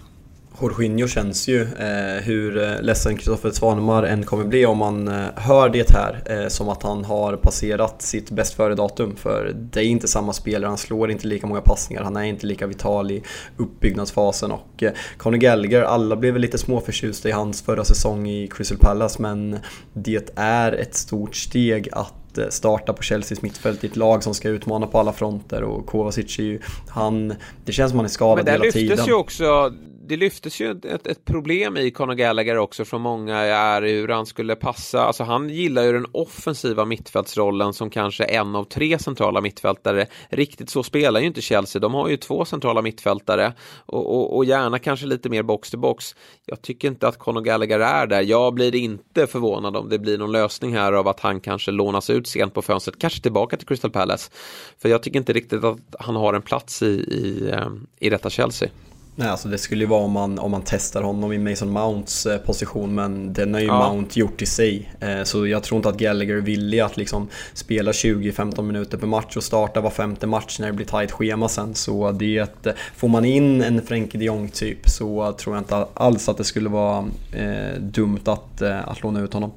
[0.60, 5.26] Jorginho känns ju eh, hur eh, ledsen Kristoffer Svanemar än kommer bli om man eh,
[5.36, 9.16] hör det här eh, som att han har passerat sitt bäst före-datum.
[9.16, 12.46] För det är inte samma spelare, han slår inte lika många passningar, han är inte
[12.46, 13.22] lika vital i
[13.56, 18.48] uppbyggnadsfasen och eh, Conor Gallagher, alla blev väl lite småförtjusta i hans förra säsong i
[18.48, 19.58] Crystal Palace men
[19.92, 24.34] det är ett stort steg att Eh, starta på Chelseas mittfält i ett lag som
[24.34, 27.34] ska utmana på alla fronter och Kovacic är ju, han,
[27.64, 28.72] det känns som han är skadad hela tiden.
[28.74, 29.72] Men det lyftes ju också
[30.04, 34.26] det lyftes ju ett, ett, problem i Conor Gallagher också från många är hur han
[34.26, 35.04] skulle passa.
[35.04, 40.06] Alltså han gillar ju den offensiva mittfältsrollen som kanske en av tre centrala mittfältare.
[40.28, 41.80] Riktigt så spelar ju inte Chelsea.
[41.80, 43.52] De har ju två centrala mittfältare
[43.86, 46.16] och, och, och gärna kanske lite mer box to box.
[46.46, 48.22] Jag tycker inte att Conor Gallagher är där.
[48.22, 52.10] Jag blir inte förvånad om det blir någon lösning här av att han kanske lånas
[52.10, 54.30] ut sent på fönstret, kanske tillbaka till Crystal Palace.
[54.78, 58.30] För jag tycker inte riktigt att han har en plats i, i, eh, i detta
[58.30, 58.68] Chelsea.
[59.14, 62.26] Nej, alltså det skulle ju vara om man, om man testar honom i Mason Mounts
[62.26, 63.88] eh, position men den har ju ja.
[63.88, 64.92] Mount gjort i sig.
[65.00, 69.06] Eh, så jag tror inte att Gallagher är villig att liksom spela 20-15 minuter per
[69.06, 71.74] match och starta var femte match när det blir tajt schema sen.
[71.74, 75.86] Så det, eh, får man in en Frenkie de Jong typ så tror jag inte
[75.94, 79.52] alls att det skulle vara eh, dumt att, att låna ut honom.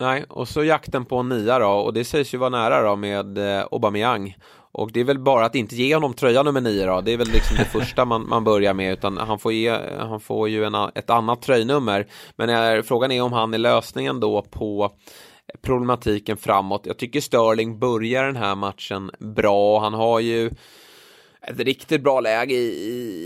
[0.00, 2.96] Nej, och så jakten på en nia då och det sägs ju vara nära då
[2.96, 4.36] med eh, Aubameyang.
[4.74, 7.00] Och det är väl bara att inte ge honom tröja nummer nio då.
[7.00, 8.92] Det är väl liksom det första man, man börjar med.
[8.92, 12.06] Utan han får, ge, han får ju en, ett annat tröjnummer.
[12.36, 14.90] Men är, frågan är om han är lösningen då på
[15.62, 16.86] problematiken framåt.
[16.86, 19.80] Jag tycker Sterling börjar den här matchen bra.
[19.80, 20.50] Han har ju
[21.46, 22.66] ett riktigt bra läge i,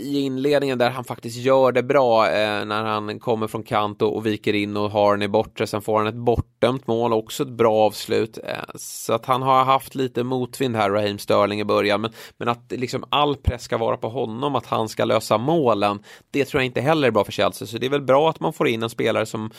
[0.05, 4.15] i inledningen där han faktiskt gör det bra eh, när han kommer från kant och,
[4.15, 5.67] och, viker in och har den i bortre.
[5.67, 8.37] Sen får han ett bortdömt mål, också ett bra avslut.
[8.37, 12.01] Eh, så att han har haft lite motvind här, Raheem Sterling i början.
[12.01, 16.03] Men, men att liksom all press ska vara på honom, att han ska lösa målen,
[16.31, 17.67] det tror jag inte heller är bra för Chelsea.
[17.67, 19.51] Så det är väl bra att man får in en spelare som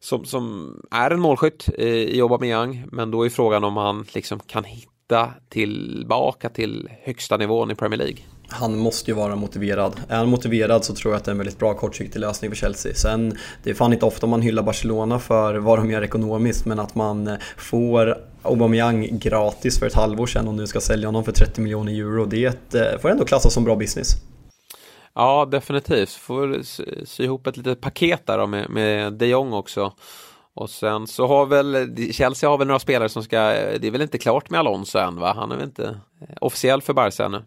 [0.00, 4.40] som, som är en målskytt i, i Aubameyang, men då är frågan om han liksom
[4.40, 8.16] kan hitta hitta tillbaka till högsta nivån i Premier League.
[8.48, 10.00] Han måste ju vara motiverad.
[10.08, 12.56] Är han motiverad så tror jag att det är en väldigt bra kortsiktig lösning för
[12.56, 12.94] Chelsea.
[12.94, 16.78] Sen, det är fan inte ofta man hyllar Barcelona för vad de gör ekonomiskt, men
[16.78, 21.32] att man får Aubameyang gratis för ett halvår sedan och nu ska sälja honom för
[21.32, 24.08] 30 miljoner euro, det eh, får ändå klassas som bra business.
[25.14, 26.10] Ja, definitivt.
[26.10, 26.62] Får
[27.06, 29.92] sy ihop ett litet paket där med, med de Jong också.
[30.58, 34.02] Och sen så har väl Chelsea har väl några spelare som ska, det är väl
[34.02, 35.32] inte klart med Alonso än va?
[35.36, 36.00] Han är väl inte
[36.40, 37.42] officiell för Barca ännu.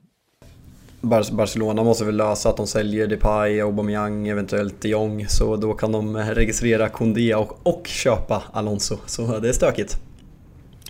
[1.31, 5.25] Barcelona måste väl lösa att de säljer Depay, Aubameyang, eventuellt de Jong.
[5.27, 8.97] Så då kan de registrera Koundé och, och köpa Alonso.
[9.05, 9.97] Så det är stökigt.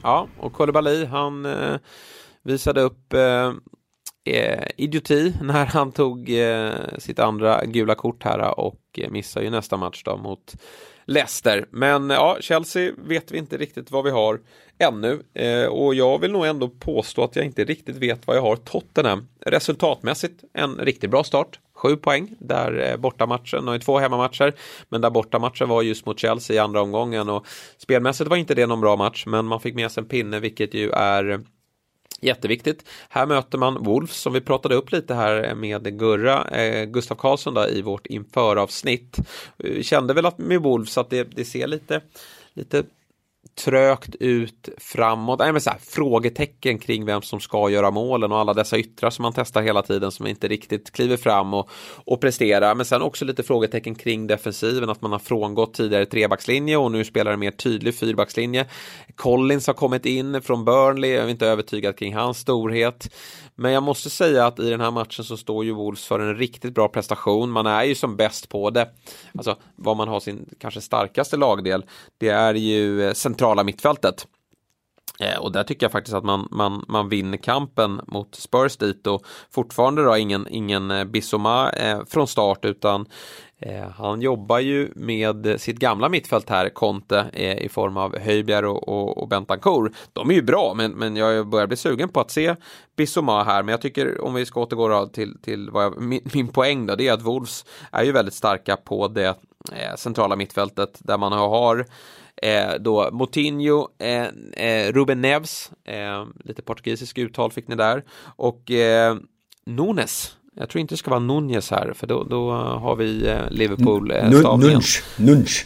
[0.04, 1.78] Ja, och Koulibaly han eh,
[2.44, 3.52] visade upp eh,
[4.26, 9.78] eh, idioti när han tog eh, sitt andra gula kort här och missar ju nästa
[9.78, 10.56] match då mot
[11.12, 11.66] Leicester.
[11.72, 14.40] Men ja, Chelsea vet vi inte riktigt vad vi har
[14.78, 15.24] ännu.
[15.34, 18.56] Eh, och jag vill nog ändå påstå att jag inte riktigt vet vad jag har
[18.56, 19.28] Tottenham.
[19.46, 21.60] Resultatmässigt en riktigt bra start.
[21.76, 24.54] Sju poäng där eh, bortamatchen och i två hemmamatcher.
[24.90, 27.48] Men där bortamatchen var just mot Chelsea i andra omgången och
[27.78, 30.74] spelmässigt var inte det någon bra match men man fick med sig en pinne vilket
[30.74, 31.42] ju är
[32.24, 32.86] Jätteviktigt.
[33.10, 37.54] Här möter man Wolves som vi pratade upp lite här med Gurra, eh, Gustav Karlsson
[37.54, 39.18] där i vårt införavsnitt.
[39.58, 42.02] Vi kände väl att med Wolves att det, det ser lite,
[42.54, 42.84] lite
[43.56, 45.40] trögt ut framåt.
[45.40, 49.10] Nej, men så här, frågetecken kring vem som ska göra målen och alla dessa yttrar
[49.10, 51.70] som man testar hela tiden som inte riktigt kliver fram och,
[52.06, 52.76] och presterar.
[52.76, 57.04] Men sen också lite frågetecken kring defensiven, att man har frångått tidigare trebackslinje och nu
[57.04, 58.66] spelar en mer tydlig fyrbackslinje.
[59.16, 63.10] Collins har kommit in från Burnley, jag är inte övertygad kring hans storhet.
[63.62, 66.36] Men jag måste säga att i den här matchen så står ju Wolves för en
[66.36, 67.52] riktigt bra prestation.
[67.52, 68.90] Man är ju som bäst på det.
[69.38, 71.86] Alltså vad man har sin kanske starkaste lagdel.
[72.18, 74.28] Det är ju eh, centrala mittfältet.
[75.22, 79.08] Eh, och där tycker jag faktiskt att man, man, man vinner kampen mot Spurs dit
[79.08, 83.06] och fortfarande då ingen, ingen eh, Bissoma eh, från start utan
[83.96, 87.26] han jobbar ju med sitt gamla mittfält här, Conte,
[87.62, 89.92] i form av Höjbjer och, och, och Bentancourt.
[90.14, 92.56] De är ju bra, men, men jag börjar bli sugen på att se
[92.96, 93.64] Bissoma här.
[93.64, 96.96] Men jag tycker, om vi ska återgå till, till vad jag, min, min poäng då,
[96.96, 99.36] det är att Wolves är ju väldigt starka på det
[99.96, 101.86] centrala mittfältet där man har
[102.38, 104.26] Eh, då Moutinho, eh,
[104.68, 108.04] eh, Ruben Neves, eh, lite portugisisk uttal fick ni där,
[108.36, 109.16] och eh,
[109.66, 110.36] Nunes.
[110.56, 114.82] Jag tror inte det ska vara Nunez här, för då, då har vi Liverpool-stavningen.
[115.18, 115.66] Nunch,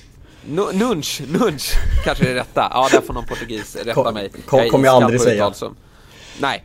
[0.73, 1.21] nunch.
[1.27, 1.71] Nunch,
[2.03, 2.67] kanske det är rätta.
[2.71, 4.29] Ja, där får någon portugis rätta mig.
[4.45, 5.53] Kom, kommer jag aldrig säga.
[5.53, 5.75] Som.
[6.39, 6.63] Nej,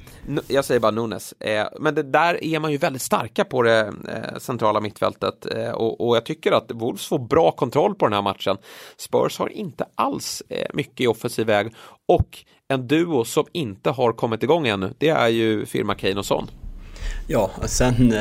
[0.49, 1.33] jag säger bara Nunes.
[1.33, 5.71] Eh, men det, där är man ju väldigt starka på det eh, centrala mittfältet eh,
[5.71, 8.57] och, och, jag tycker att Wolves får bra kontroll på den här matchen.
[8.97, 10.43] Spurs har inte alls
[10.75, 11.75] mycket i offensiv väg
[12.07, 16.27] och en duo som inte har kommit igång ännu, det är ju firma Kane och
[16.27, 16.51] Son.
[17.29, 18.15] Ja, sen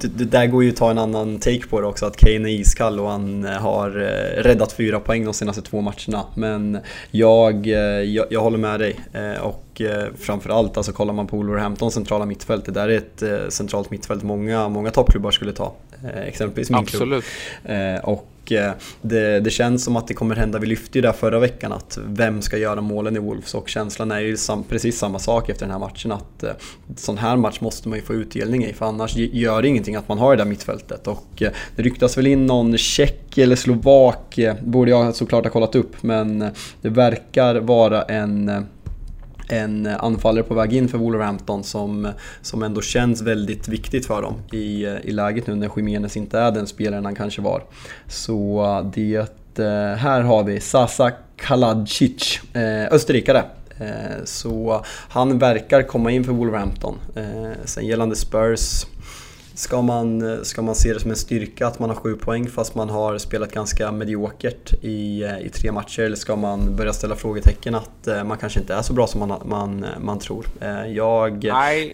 [0.00, 2.34] det, det, där går ju att ta en annan take på det också, att Kane
[2.34, 6.24] är iskall och han eh, har eh, räddat fyra poäng de senaste två matcherna.
[6.34, 6.78] Men
[7.10, 9.00] jag, eh, jag, jag håller med dig.
[9.42, 9.82] Och
[10.18, 14.68] framförallt, alltså kollar man på Wolverhamptons centrala mittfält, det där är ett centralt mittfält många,
[14.68, 15.72] många toppklubbar skulle ta.
[16.26, 17.24] Exempelvis min Absolut.
[17.64, 18.00] klubb.
[18.04, 18.72] Och Eh,
[19.02, 21.98] det, det, känns som att det kommer hända, vi lyfte ju det förra veckan, att
[22.06, 23.54] vem ska göra målen i Wolves?
[23.54, 26.50] Och känslan är ju sam, precis samma sak efter den här matchen att eh,
[26.96, 30.08] sån här match måste man ju få utdelning i för annars gör det ingenting att
[30.08, 31.06] man har det där mittfältet.
[31.06, 35.74] Och eh, det ryktas väl in någon tjeck eller slovak, borde jag såklart ha kollat
[35.74, 36.38] upp men
[36.82, 38.66] det verkar vara en
[39.48, 42.08] en anfallare på väg in för Wolverhampton som,
[42.42, 46.50] som ändå känns väldigt viktigt för dem i, i läget nu när Jiménez inte är
[46.50, 47.62] den spelaren han kanske var.
[48.06, 53.44] Så eh, det, eh, här har vi Sasa Kaladzic, eh, österrikare.
[54.24, 56.94] Så han verkar komma in för Wolverhampton.
[57.64, 58.86] Sen gällande Spurs
[59.58, 62.74] Ska man, ska man se det som en styrka att man har sju poäng fast
[62.74, 66.02] man har spelat ganska mediokert i, i tre matcher?
[66.02, 69.28] Eller ska man börja ställa frågetecken att eh, man kanske inte är så bra som
[69.28, 70.46] man, man, man tror?
[70.60, 71.44] Eh, jag,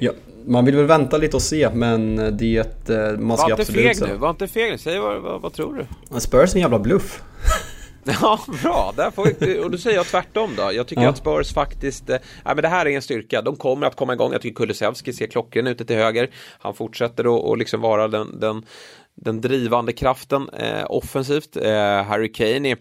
[0.00, 0.14] jag,
[0.46, 3.84] man vill väl vänta lite och se men det, eh, man ska var absolut...
[3.84, 4.78] Var inte feg nu, var inte feg nu.
[4.78, 6.20] Säg vad, vad, vad tror du?
[6.20, 7.22] Spurs är en jävla bluff.
[8.20, 8.92] Ja, bra.
[8.96, 10.72] Där får vi, och då säger jag tvärtom då.
[10.72, 11.08] Jag tycker ja.
[11.08, 13.42] att Spurs faktiskt, äh, men det här är en styrka.
[13.42, 14.32] De kommer att komma igång.
[14.32, 16.30] Jag tycker Kulusevski ser klockren ute till höger.
[16.58, 18.62] Han fortsätter att liksom vara den, den,
[19.14, 21.56] den drivande kraften eh, offensivt.
[21.56, 22.76] Eh, Harry Kane är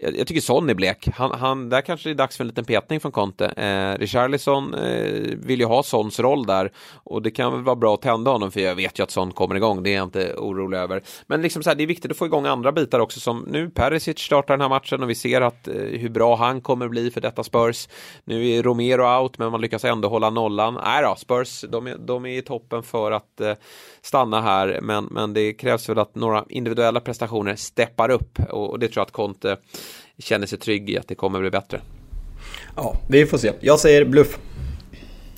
[0.00, 1.08] jag, jag tycker Son är blek.
[1.14, 3.46] Han, han, där kanske det är dags för en liten petning från Conte.
[3.46, 6.72] Eh, Richarlison eh, vill ju ha Sons roll där
[7.04, 9.32] och det kan väl vara bra att tända honom för jag vet ju att Son
[9.32, 9.82] kommer igång.
[9.82, 11.02] Det är jag inte orolig över.
[11.26, 13.70] Men liksom så här, det är viktigt att få igång andra bitar också som nu
[13.70, 17.10] Perisic startar den här matchen och vi ser att eh, hur bra han kommer bli
[17.10, 17.88] för detta Spurs.
[18.24, 20.78] Nu är Romero out men man lyckas ändå hålla nollan.
[20.84, 23.52] Nej då, Spurs de är, de är i toppen för att eh,
[24.02, 28.78] stanna här men, men det krävs väl att några individuella prestationer steppar upp och, och
[28.78, 29.56] det tror jag att Conte
[30.18, 31.80] känner sig trygg i att det kommer bli bättre.
[32.76, 33.52] Ja, vi får se.
[33.60, 34.38] Jag säger bluff.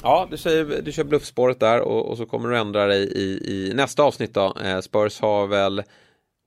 [0.03, 3.53] Ja, du, säger, du kör bluffspåret där och, och så kommer du ändra dig i,
[3.55, 4.57] i nästa avsnitt då.
[4.65, 5.83] Eh, Spurs har väl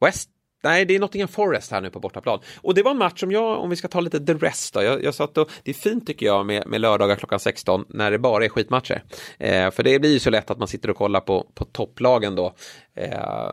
[0.06, 0.30] West
[0.64, 2.40] Nej, det är Nottingham Forest här nu på bortaplan.
[2.62, 4.84] Och det var en match som jag, om vi ska ta lite the rest då,
[4.84, 8.12] jag, jag satt och, det är fint tycker jag med, med lördagar klockan 16 när
[8.12, 9.04] det bara är skitmatcher.
[9.38, 12.36] Eh, för det blir ju så lätt att man sitter och kollar på, på topplagen
[12.36, 12.54] då.
[12.96, 13.50] Eh,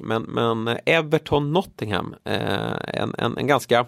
[0.00, 3.86] men, men Everton Nottingham, eh, en, en, en ganska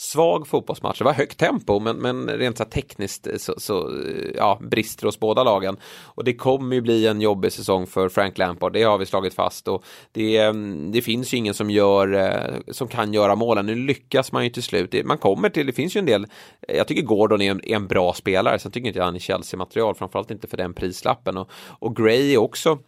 [0.00, 0.98] svag fotbollsmatch.
[0.98, 5.06] Det var högt tempo men, men rent så tekniskt eh, så, så eh, ja, brister
[5.06, 5.76] hos båda lagen.
[6.04, 9.34] Och det kommer ju bli en jobbig säsong för Frank Lampard, det har vi slagit
[9.34, 9.68] fast.
[9.68, 10.52] Och det, eh,
[10.92, 13.66] det finns ju ingen som, gör, som kan göra målen.
[13.66, 15.04] Nu lyckas man ju till slut.
[15.04, 16.26] Man kommer till, det finns ju en del,
[16.68, 19.18] jag tycker Gordon är en, är en bra spelare, sen tycker inte jag han är
[19.18, 21.36] Chelsea-material, framförallt inte för den prislappen.
[21.36, 22.78] Och, och Gray är också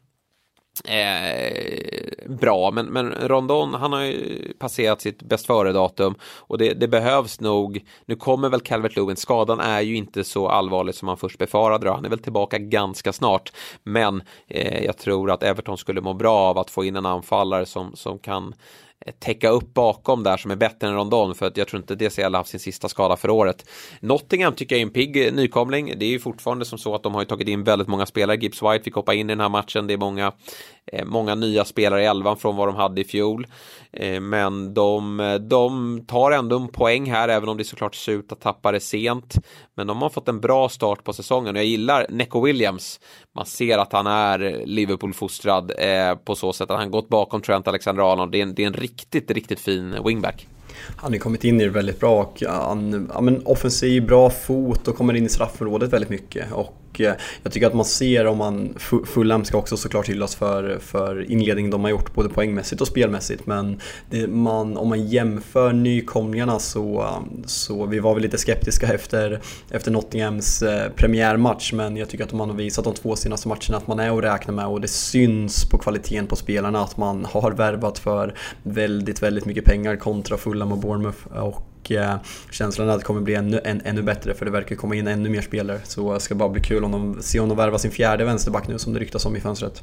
[0.84, 6.88] Eh, bra, men, men Rondon han har ju passerat sitt bäst före-datum och det, det,
[6.88, 7.84] behövs nog.
[8.06, 11.90] Nu kommer väl Calvert Lewin, skadan är ju inte så allvarlig som man först befarade.
[11.90, 13.52] Han är väl tillbaka ganska snart,
[13.82, 17.66] men eh, jag tror att Everton skulle må bra av att få in en anfallare
[17.66, 18.54] som, som kan
[19.06, 21.94] Eh, täcka upp bakom där som är bättre än Rondon för att jag tror inte
[21.94, 23.68] DCL har haft sin sista skada för året.
[24.00, 25.94] Nottingham tycker jag är en pigg eh, nykomling.
[25.96, 28.36] Det är ju fortfarande som så att de har tagit in väldigt många spelare.
[28.36, 29.86] Gibbs White fick hoppa in i den här matchen.
[29.86, 30.32] Det är många,
[30.86, 33.46] Eh, många nya spelare i elvan från vad de hade i fjol.
[33.92, 38.12] Eh, men de, eh, de tar ändå en poäng här även om det såklart ser
[38.12, 39.34] ut att tappa det sent.
[39.76, 43.00] Men de har fått en bra start på säsongen och jag gillar Neco Williams.
[43.34, 45.72] Man ser att han är Liverpool-fostrad
[46.24, 48.32] på så sätt att han gått bakom Trent Alexander-Arnold.
[48.32, 50.46] Det, är en, det är en riktigt, riktigt fin wingback.
[50.96, 54.88] Han har kommit in i det väldigt bra och han, ja, men offensiv, bra fot
[54.88, 56.52] och kommer in i straffområdet väldigt mycket.
[56.52, 57.12] Och Eh,
[57.42, 58.74] jag tycker att man ser om man,
[59.06, 63.46] Fulham ska också såklart hyllas för, för inledningen de har gjort både poängmässigt och spelmässigt.
[63.46, 63.80] Men
[64.10, 69.40] det, man, om man jämför nykomlingarna så, um, så vi var väl lite skeptiska efter,
[69.70, 71.72] efter Nottinghams eh, premiärmatch.
[71.72, 74.24] Men jag tycker att man har visat de två senaste matcherna att man är att
[74.24, 74.66] räkna med.
[74.66, 79.64] Och det syns på kvaliteten på spelarna att man har värvat för väldigt, väldigt mycket
[79.64, 81.26] pengar kontra Fulham och Bournemouth.
[81.26, 82.16] Och och eh,
[82.50, 85.06] känslan är att det kommer bli ännu, än, ännu bättre för det verkar komma in
[85.06, 85.80] ännu mer spelare.
[85.84, 88.68] Så det ska bara bli kul om de, se om de värvar sin fjärde vänsterback
[88.68, 89.82] nu som det ryktas om i fönstret.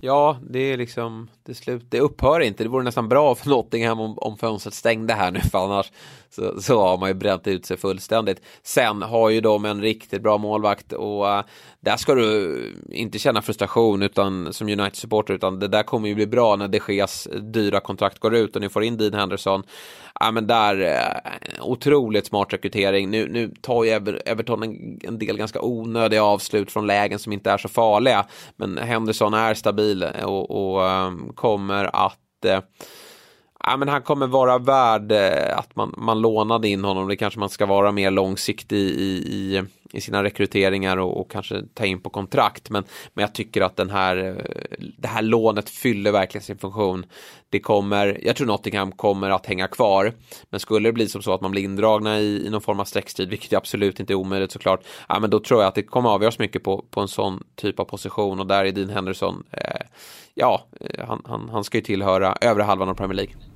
[0.00, 2.62] Ja, det är liksom det, slut, det upphör inte.
[2.62, 5.92] Det vore nästan bra för Nottingham om, om fönstret stängde här nu för annars
[6.32, 8.42] så, så har man ju bränt ut sig fullständigt.
[8.62, 11.42] Sen har ju de en riktigt bra målvakt och uh,
[11.80, 12.58] där ska du
[12.90, 16.80] inte känna frustration utan som United-supporter utan det där kommer ju bli bra när de
[16.88, 19.62] Geas dyra kontrakt går ut och ni får in Dean Henderson.
[20.20, 23.10] Ja men där, uh, otroligt smart rekrytering.
[23.10, 27.50] Nu, nu tar ju Everton en, en del ganska onödiga avslut från lägen som inte
[27.50, 28.26] är så farliga.
[28.56, 32.60] Men Henderson är stabil och, och um, kommer att eh,
[33.62, 37.08] ja, men han kommer vara värd eh, att man, man lånade in honom.
[37.08, 41.62] Det kanske man ska vara mer långsiktig i, i, i sina rekryteringar och, och, kanske
[41.74, 42.70] ta in på kontrakt.
[42.70, 42.84] Men,
[43.14, 47.06] men jag tycker att den här, eh, det här lånet fyller verkligen sin funktion.
[47.50, 50.12] Det kommer, jag tror Nottingham kommer att hänga kvar.
[50.50, 52.84] Men skulle det bli som så att man blir indragna i, i någon form av
[52.84, 54.80] sträckstrid, vilket absolut inte är omöjligt såklart.
[55.08, 57.80] Ja, men då tror jag att det kommer avgöras mycket på, på en sån typ
[57.80, 59.86] av position och där är Dean Henderson, eh,
[60.34, 63.51] ja, eh, han, han, han ska ju tillhöra övre halvan av Premier League.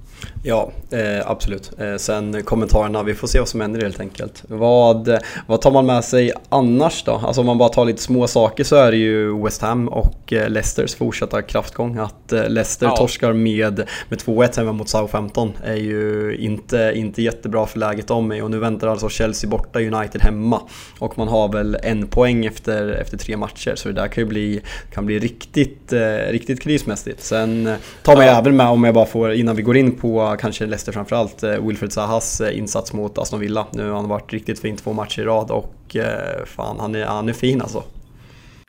[0.48, 1.70] Ja, eh, absolut.
[1.78, 4.42] Eh, sen kommentarerna, vi får se vad som händer helt enkelt.
[4.48, 7.12] Vad, vad tar man med sig annars då?
[7.12, 10.32] Alltså om man bara tar lite små saker så är det ju West Ham och
[10.32, 11.98] eh, Leicesters fortsatta kraftgång.
[11.98, 12.96] Att eh, Leicester ja.
[12.96, 18.28] torskar med, med 2-1 hemma mot Southampton är ju inte, inte jättebra för läget om
[18.28, 18.42] mig.
[18.42, 20.60] Och nu väntar alltså Chelsea borta, United hemma.
[20.98, 23.74] Och man har väl en poäng efter, efter tre matcher.
[23.76, 24.60] Så det där kan ju bli,
[24.92, 27.22] kan bli riktigt, eh, riktigt krismässigt.
[27.22, 28.38] Sen tar man ja.
[28.38, 31.42] även med, om jag bara får, innan vi går in på på kanske Leicester framförallt,
[31.42, 33.66] eh, Wilfred Zahas eh, insats mot Aston Villa.
[33.72, 37.04] Nu har han varit riktigt fin två matcher i rad och eh, fan han är,
[37.04, 37.82] han är fin alltså.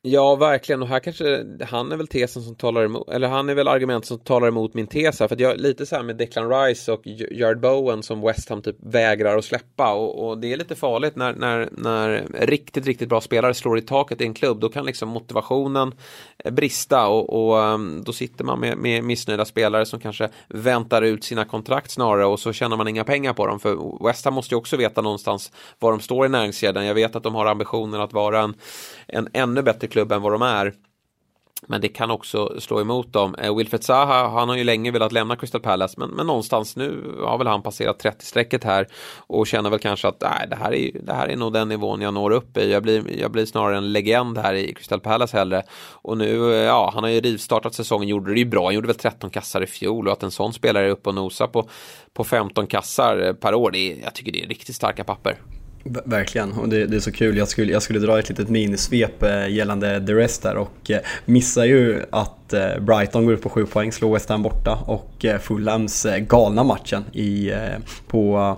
[0.10, 0.82] Ja, verkligen.
[0.82, 4.08] Och här kanske han är väl tesen som talar emot, eller han är väl argumentet
[4.08, 5.28] som talar emot min tes här.
[5.28, 8.62] För att jag lite så här med Declan Rice och Jared Bowen som West Ham
[8.62, 9.94] typ vägrar att släppa.
[9.94, 13.82] Och, och, det är lite farligt när, när, när riktigt, riktigt bra spelare slår i
[13.82, 14.60] taket i en klubb.
[14.60, 15.94] Då kan liksom motivationen
[16.52, 21.24] brista och, och um, då sitter man med, med missnöjda spelare som kanske väntar ut
[21.24, 23.60] sina kontrakt snarare och så tjänar man inga pengar på dem.
[23.60, 26.86] För West Ham måste ju också veta någonstans var de står i näringskedjan.
[26.86, 28.54] Jag vet att de har ambitionen att vara en,
[29.08, 30.74] en ännu bättre klubb än vad de är.
[31.66, 33.36] Men det kan också slå emot dem.
[33.36, 37.16] Eh, Wilfred Zaha, han har ju länge velat lämna Crystal Palace men, men någonstans nu
[37.26, 38.88] har väl han passerat 30-strecket här
[39.28, 42.02] och känner väl kanske att nej, det, här är, det här är nog den nivån
[42.02, 42.72] jag når upp i.
[42.72, 45.64] Jag blir, jag blir snarare en legend här i Crystal Palace hellre.
[45.92, 48.88] Och nu, eh, ja, han har ju rivstartat säsongen, gjorde det ju bra, han gjorde
[48.88, 51.70] väl 13 kassar i fjol och att en sån spelare är uppe och nosar på,
[52.14, 55.38] på 15 kassar eh, per år, det är, jag tycker det är riktigt starka papper.
[56.06, 57.38] Verkligen, och det, det, är så kul.
[57.38, 61.00] Jag skulle, jag skulle dra ett litet minisvep eh, gällande The Rest där och eh,
[61.26, 65.26] missar ju att eh, Brighton går upp på 7 poäng, slår West Ham borta och
[65.42, 67.52] Fulhams galna matchen i,
[68.08, 68.56] på,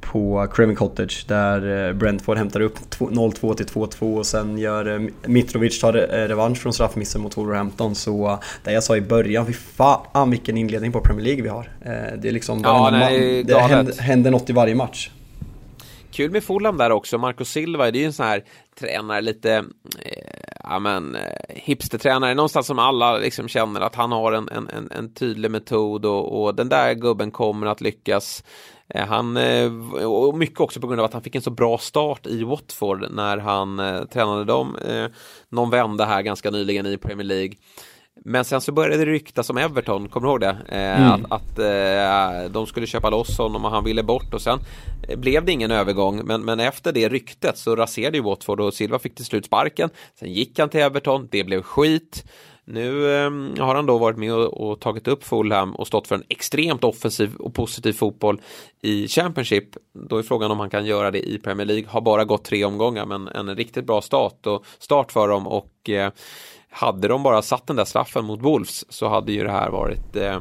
[0.00, 5.92] på Craven Cottage där Brentford hämtar upp 0-2 till 2-2 och sen gör Mitrovic tar
[6.28, 10.92] revansch från straffmissen mot Wolverhampton så det jag sa i början, fy fan vilken inledning
[10.92, 11.70] på Premier League vi har.
[12.16, 15.10] Det är liksom, ja, nej, det händer, händer något i varje match.
[16.14, 18.44] Kul med Fulham där också, Marco Silva, det är ju en sån här
[18.78, 19.52] tränare, lite,
[19.98, 24.90] eh, ja men, eh, hipstertränare, någonstans som alla liksom känner att han har en, en,
[24.90, 28.44] en tydlig metod och, och den där gubben kommer att lyckas.
[28.88, 29.72] Eh, han, eh,
[30.04, 33.06] och mycket också på grund av att han fick en så bra start i Watford
[33.10, 35.06] när han eh, tränade dem eh,
[35.48, 37.54] någon vända här ganska nyligen i Premier League.
[38.26, 40.56] Men sen så började det ryktas om Everton, kommer du ihåg det?
[40.68, 41.24] Eh, mm.
[41.24, 44.58] Att, att eh, de skulle köpa loss honom och han ville bort och sen
[45.08, 46.20] eh, blev det ingen övergång.
[46.24, 49.90] Men, men efter det ryktet så raserade ju Watford och Silva fick till slut sparken.
[50.18, 52.24] Sen gick han till Everton, det blev skit.
[52.66, 53.30] Nu eh,
[53.64, 56.84] har han då varit med och, och, tagit upp Fulham och stått för en extremt
[56.84, 58.40] offensiv och positiv fotboll
[58.82, 59.68] i Championship.
[60.08, 61.86] Då är frågan om han kan göra det i Premier League.
[61.88, 65.90] Har bara gått tre omgångar men en riktigt bra start, och, start för dem och
[65.90, 66.10] eh,
[66.74, 70.16] hade de bara satt den där straffen mot Wolves så hade ju det här varit
[70.16, 70.40] eh,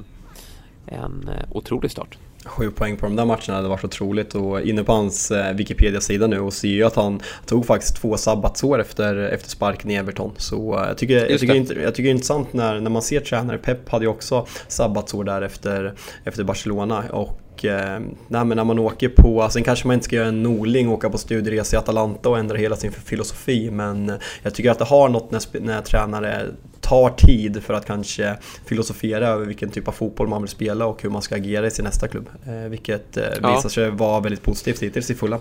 [0.86, 2.18] en eh, otrolig start.
[2.46, 6.28] Sju poäng på de där matcherna hade varit otroligt och inne på hans eh, Wikipedia-sida
[6.28, 10.32] nu och ser ju att han tog faktiskt två sabbatsår efter, efter sparken i Everton.
[10.38, 13.20] Så eh, jag tycker, jag tycker, jag tycker det är intressant när, när man ser
[13.20, 18.80] tränare, Pep hade ju också sabbatsår där efter, efter Barcelona och eh, nej, när man
[18.80, 21.80] åker på, sen kanske man inte ska göra en Norling och åka på studieresa i
[21.80, 24.12] Atalanta och ändra hela sin filosofi men
[24.44, 26.46] jag tycker att det har något när, när tränare
[26.82, 28.36] tar tid för att kanske
[28.66, 31.72] filosofera över vilken typ av fotboll man vill spela och hur man ska agera i
[31.72, 32.30] sin nästa klubb.
[32.48, 33.56] Eh, vilket eh, ja.
[33.56, 35.40] visar sig vara väldigt positivt hittills i fulla.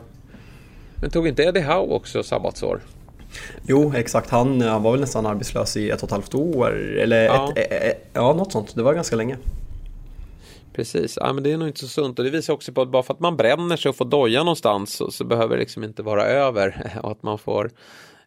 [0.95, 2.81] Men tog inte Eddie Howe också sabbatsår?
[3.67, 4.31] Jo, exakt.
[4.31, 6.79] Han, han var väl nästan arbetslös i ett och ett halvt år.
[6.99, 7.53] Eller ja.
[7.57, 8.75] Ett, ett, ett, ja, något sånt.
[8.75, 9.37] Det var ganska länge.
[10.73, 12.18] Precis, ja, men det är nog inte så sunt.
[12.18, 14.43] Och det visar också på att bara för att man bränner sig och får doja
[14.43, 17.70] någonstans så, så behöver det liksom inte vara över och att man får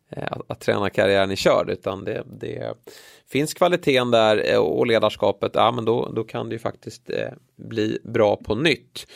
[0.10, 1.70] eh, att, att tränarkarriären är körd.
[1.70, 2.74] Utan det, det
[3.32, 7.30] finns kvaliteten där eh, och ledarskapet, ja men då, då kan det ju faktiskt eh,
[7.56, 9.08] bli bra på nytt.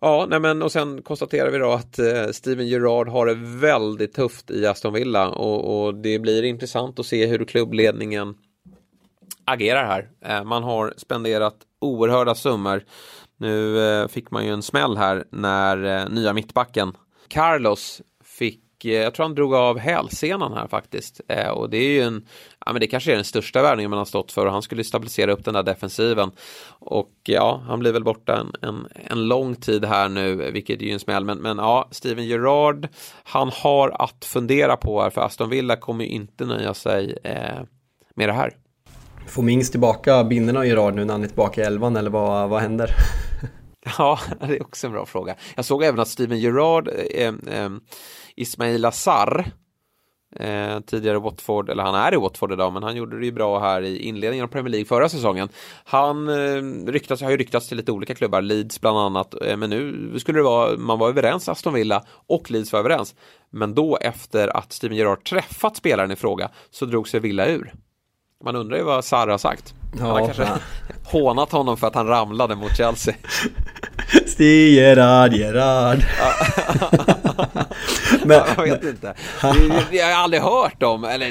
[0.00, 1.98] Ja, nej men och sen konstaterar vi då att
[2.36, 5.28] Steven Gerrard har det väldigt tufft i Aston Villa.
[5.28, 8.34] Och, och det blir intressant att se hur klubbledningen
[9.48, 10.08] agerar här.
[10.24, 12.84] Eh, man har spenderat oerhörda summor.
[13.36, 16.96] Nu eh, fick man ju en smäll här när eh, nya mittbacken
[17.28, 21.20] Carlos fick jag tror han drog av hälsenan här faktiskt.
[21.54, 22.26] och det är ju en,
[22.66, 24.84] ja men det kanske är den största värvningen man har stått för och han skulle
[24.84, 26.30] stabilisera upp den där defensiven.
[26.68, 30.84] Och ja, han blir väl borta en, en, en lång tid här nu, vilket är
[30.84, 31.24] ju en smäll.
[31.24, 32.88] Men, men ja, Steven Gerrard,
[33.22, 37.62] han har att fundera på här, för Aston Villa kommer ju inte nöja sig eh,
[38.14, 38.54] med det här.
[39.28, 42.48] Får Mings tillbaka binderna i Gerard nu när han är tillbaka i elvan eller vad,
[42.48, 42.90] vad händer?
[43.98, 45.34] Ja, det är också en bra fråga.
[45.56, 46.94] Jag såg även att Steven Gerard, eh,
[47.26, 47.70] eh, eh,
[48.36, 49.44] Ismail Azar,
[50.36, 53.58] eh, tidigare Watford, eller han är i Watford idag, men han gjorde det ju bra
[53.58, 55.48] här i inledningen av Premier League förra säsongen.
[55.84, 56.62] Han eh,
[56.92, 60.38] ryktas, har ju ryktats till lite olika klubbar, Leeds bland annat, eh, men nu skulle
[60.38, 63.14] det vara, man var överens, Aston Villa och Leeds var överens.
[63.50, 67.72] Men då efter att Steven Gerard träffat spelaren i fråga så drog sig Villa ur.
[68.44, 69.74] Man undrar ju vad Sarri har sagt.
[69.92, 70.58] Ja, han har kanske ja.
[71.04, 73.14] hånat honom för att han ramlade mot Chelsea.
[74.26, 75.98] Stig Gerard, Gerard.
[78.24, 79.14] men, jag vet inte.
[79.90, 81.30] Det, har aldrig hört om, eller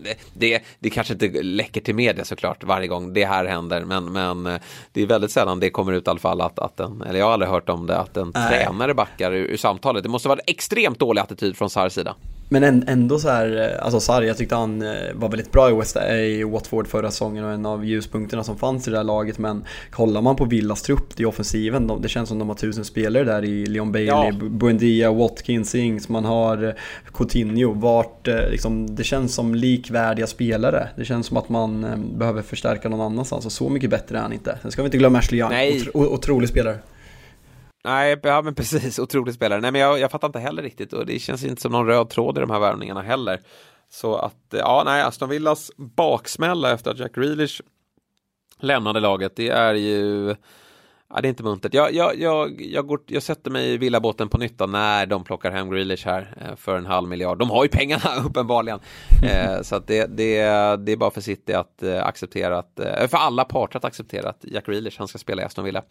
[0.00, 4.12] det, det, det kanske inte läcker till media såklart varje gång det här händer, men,
[4.12, 4.60] men eh,
[4.92, 7.26] det är väldigt sällan det kommer ut i alla fall att, att en, eller jag
[7.26, 8.48] har aldrig hört om det, att en Nej.
[8.48, 10.02] tränare backar ur, ur samtalet.
[10.02, 12.14] Det måste vara en extremt dålig attityd från Sarrs sida.
[12.48, 15.72] Men ändå så här, eh, alltså Sarri, jag tyckte han eh, var väldigt bra i,
[15.72, 19.38] West, i Watford förra säsongen och en av ljuspunkterna som fanns i det här laget.
[19.38, 22.84] Men kollar man på Villas trupp i offensiven, de, det känns som de har tusen
[22.84, 24.48] spelare där i Leon Bailey, ja.
[24.50, 26.72] Buendia, Watkins, Ings, man har eh,
[27.14, 27.72] Coutinho.
[27.72, 30.88] Vart, liksom, det känns som likvärdiga spelare.
[30.96, 31.86] Det känns som att man
[32.18, 34.58] behöver förstärka någon annanstans och så mycket bättre är han inte.
[34.62, 36.78] Sen ska vi inte glömma Ashley Young, Otro, otrolig spelare.
[37.84, 39.60] Nej, ja men precis, otrolig spelare.
[39.60, 42.10] Nej men jag, jag fattar inte heller riktigt och det känns inte som någon röd
[42.10, 43.40] tråd i de här värvningarna heller.
[43.90, 47.60] Så att, eh, ja nej, Aston Villas baksmälla efter att Jack Grealish
[48.60, 50.34] lämnade laget, det är ju
[51.14, 51.74] Ja, det är inte muntert.
[51.74, 55.50] Jag, jag, jag, jag, går, jag sätter mig i villabåten på nytta när de plockar
[55.50, 57.38] hem Grealish här eh, för en halv miljard.
[57.38, 58.80] De har ju pengarna uppenbarligen.
[59.24, 60.36] Eh, så att det, det,
[60.76, 64.44] det är bara för City att eh, acceptera att, för alla parter att acceptera att
[64.44, 65.82] Jack Grealish, han ska spela i Aston Villa.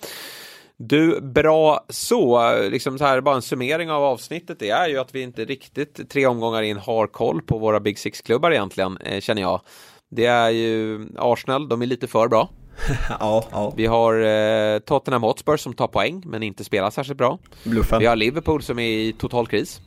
[0.80, 2.54] Du, bra så.
[2.70, 6.10] Liksom så här, bara en summering av avsnittet det är ju att vi inte riktigt
[6.10, 9.62] tre omgångar in har koll på våra Big Six-klubbar egentligen, eh, känner jag.
[10.10, 12.50] Det är ju Arsenal, de är lite för bra.
[13.20, 13.74] ja, ja.
[13.76, 17.40] Vi har eh, Tottenham Hotspur som tar poäng men inte spelar särskilt bra.
[17.64, 18.00] Bluffen.
[18.00, 19.82] Vi har Liverpool som är i total kris.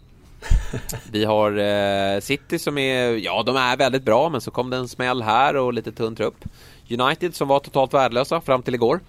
[1.12, 4.76] Vi har eh, City som är, ja de är väldigt bra men så kom det
[4.76, 6.44] en smäll här och lite tunn trupp.
[6.90, 9.00] United som var totalt värdelösa fram till igår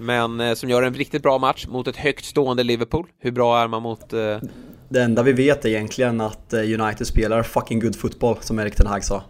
[0.00, 3.06] men eh, som gör en riktigt bra match mot ett högt stående Liverpool.
[3.18, 4.12] Hur bra är man mot...
[4.12, 4.38] Eh...
[4.88, 8.76] Det enda vi vet är egentligen att eh, United spelar fucking good football, som Erik
[8.76, 9.22] Ten Hag sa.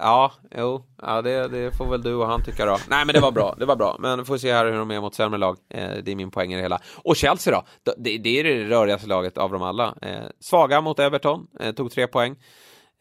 [0.00, 2.78] Ja, jo, ja, det, det, får väl du och han tycka då.
[2.88, 3.96] Nej, men det var bra, det var bra.
[4.00, 5.56] Men får se här hur de är mot sämre lag.
[5.70, 6.80] Eh, det är min poäng i det hela.
[7.04, 7.92] Och Chelsea då?
[7.96, 9.94] Det, det är det rörigaste laget av dem alla.
[10.02, 12.36] Eh, svaga mot Everton, eh, tog tre poäng.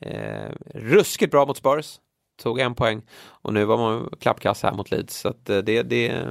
[0.01, 1.99] Eh, ruskigt bra mot Spurs
[2.37, 5.19] tog en poäng och nu var man klappkass här mot Leeds.
[5.19, 6.23] Så att eh, det, det,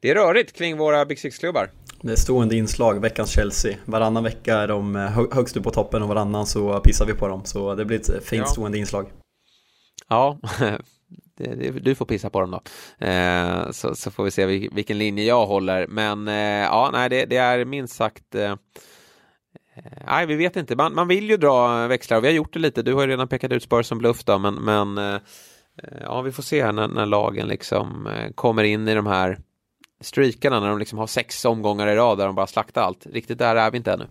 [0.00, 1.70] det är rörigt kring våra Big Six-klubbar.
[2.00, 3.76] Det är stående inslag, veckans Chelsea.
[3.84, 7.28] Varannan vecka är de eh, högst upp på toppen och varannan så pissar vi på
[7.28, 7.44] dem.
[7.44, 8.46] Så det blir ett fint ja.
[8.46, 9.06] stående inslag.
[10.08, 10.38] Ja,
[11.36, 12.62] det, det, du får pissa på dem då.
[13.06, 15.86] Eh, så, så, får vi se vilken linje jag håller.
[15.86, 18.56] Men eh, ja, nej, det, det, är minst sagt eh, Eh,
[20.06, 20.76] nej, vi vet inte.
[20.76, 22.82] Man, man vill ju dra växlar och vi har gjort det lite.
[22.82, 25.20] Du har ju redan pekat ut Spurs som bluff då, men, men eh,
[26.00, 29.38] ja, vi får se här när, när, lagen liksom eh, kommer in i de här
[30.00, 33.06] streakarna när de liksom har sex omgångar i rad där de bara slaktar allt.
[33.06, 34.06] Riktigt där är vi inte ännu.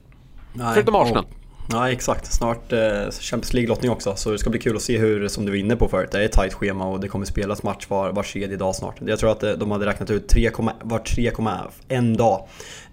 [0.53, 1.25] Nej, Förutom Arsenal.
[1.71, 5.27] Ja exakt, snart eh, Champions League-lottning också så det ska bli kul att se hur,
[5.27, 7.63] som du var inne på förut, det är ett tajt schema och det kommer spelas
[7.63, 8.95] match var, var tredje dag snart.
[9.05, 10.51] Jag tror att de hade räknat ut 3,
[10.81, 12.47] var 3,1 dag eh,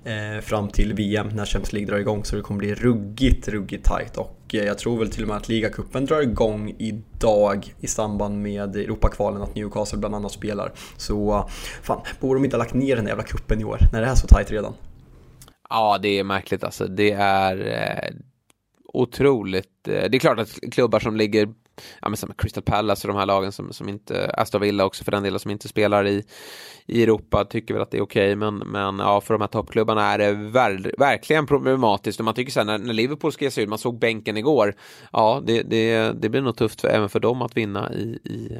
[0.05, 3.85] Eh, fram till VM när Champions League drar igång så det kommer bli ruggigt, ruggigt
[3.85, 7.87] tajt och eh, jag tror väl till och med att ligacupen drar igång idag i
[7.87, 10.73] samband med Europakvalen att Newcastle bland annat spelar.
[10.97, 11.47] Så eh,
[11.83, 14.15] fan, borde de inte ha lagt ner den jävla kuppen i år när det är
[14.15, 14.75] så tajt redan?
[15.71, 16.87] Ja, det är märkligt alltså.
[16.87, 18.15] Det är eh,
[18.85, 19.89] otroligt.
[19.89, 21.49] Eh, det är klart att klubbar som ligger
[22.03, 25.05] ja, men som Crystal Palace och de här lagen som, som inte, Aston Villa också
[25.05, 26.25] för den delen som inte spelar i,
[26.87, 29.49] i Europa tycker väl att det är okej okay, men, men ja för de här
[29.49, 33.45] toppklubbarna är det ver verkligen problematiskt och man tycker så här när, när Liverpool ska
[33.45, 34.75] ge sig ut, man såg bänken igår,
[35.13, 38.59] ja det, det, det blir nog tufft för, även för dem att vinna i, i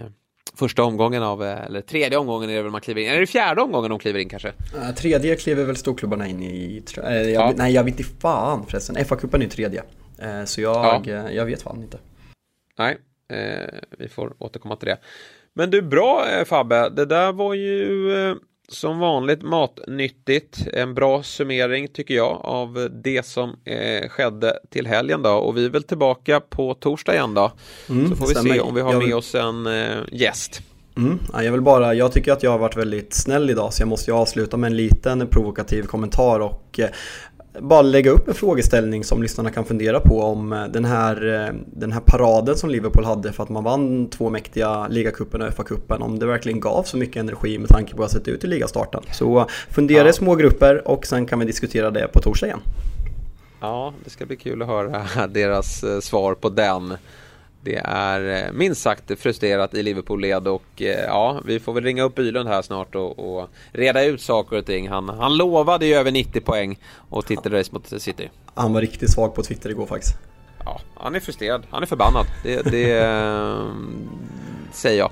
[0.55, 3.27] första omgången av, eh, eller tredje omgången är det väl man kliver in, är det
[3.27, 4.49] fjärde omgången de kliver in kanske?
[4.49, 7.53] Uh, tredje kliver väl storklubbarna in i, äh, jag, ja.
[7.57, 9.83] nej jag vet inte fan förresten, FA-cupen är ju tredje.
[10.23, 11.31] Uh, så jag, ja.
[11.31, 11.99] jag vet fan inte.
[12.81, 12.99] Nej,
[13.33, 14.99] uh, vi får återkomma till det.
[15.55, 18.37] Men du, bra Fabbe, det där var ju
[18.73, 20.67] som vanligt matnyttigt.
[20.73, 25.31] En bra summering tycker jag av det som eh, skedde till helgen då.
[25.31, 27.53] Och vi är väl tillbaka på torsdag igen då.
[27.89, 28.55] Mm, så får vi stämmer.
[28.55, 30.63] se om vi har med oss en eh, gäst.
[30.97, 33.89] Mm, jag vill bara, jag tycker att jag har varit väldigt snäll idag så jag
[33.89, 36.89] måste ju avsluta med en liten provokativ kommentar och eh,
[37.59, 41.55] bara lägga upp en frågeställning som lyssnarna kan fundera på om eh, den här, eh,
[41.67, 46.01] den här paraden som Liverpool hade för att man vann två mäktiga ligacupen och FA-cupen
[46.01, 49.03] om det verkligen gav så mycket energi med tanke på att sett ut i ligastarten.
[49.13, 50.11] Så fundera ja.
[50.11, 52.61] i små grupper och sen kan vi diskutera det på torsdag igen.
[53.61, 56.97] Ja, det ska bli kul att höra deras eh, svar på den.
[57.63, 62.03] Det är eh, minst sagt frustrerat i Liverpool-led och eh, ja, vi får väl ringa
[62.03, 64.89] upp Bylund här snart och, och reda ut saker och ting.
[64.89, 66.79] Han, han lovade ju över 90 poäng
[67.09, 68.31] och tittade race mot City.
[68.55, 70.17] Han var riktigt svag på Twitter igår faktiskt.
[70.65, 71.63] Ja, han är frustrerad.
[71.71, 72.27] Han är förbannad.
[72.43, 73.67] Det, det äh,
[74.73, 75.11] säger jag.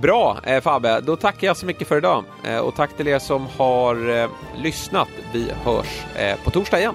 [0.00, 3.18] Bra eh, Fabbe, då tackar jag så mycket för idag eh, och tack till er
[3.18, 5.08] som har eh, lyssnat.
[5.32, 6.04] Vi hörs
[6.44, 6.94] på torsdag igen.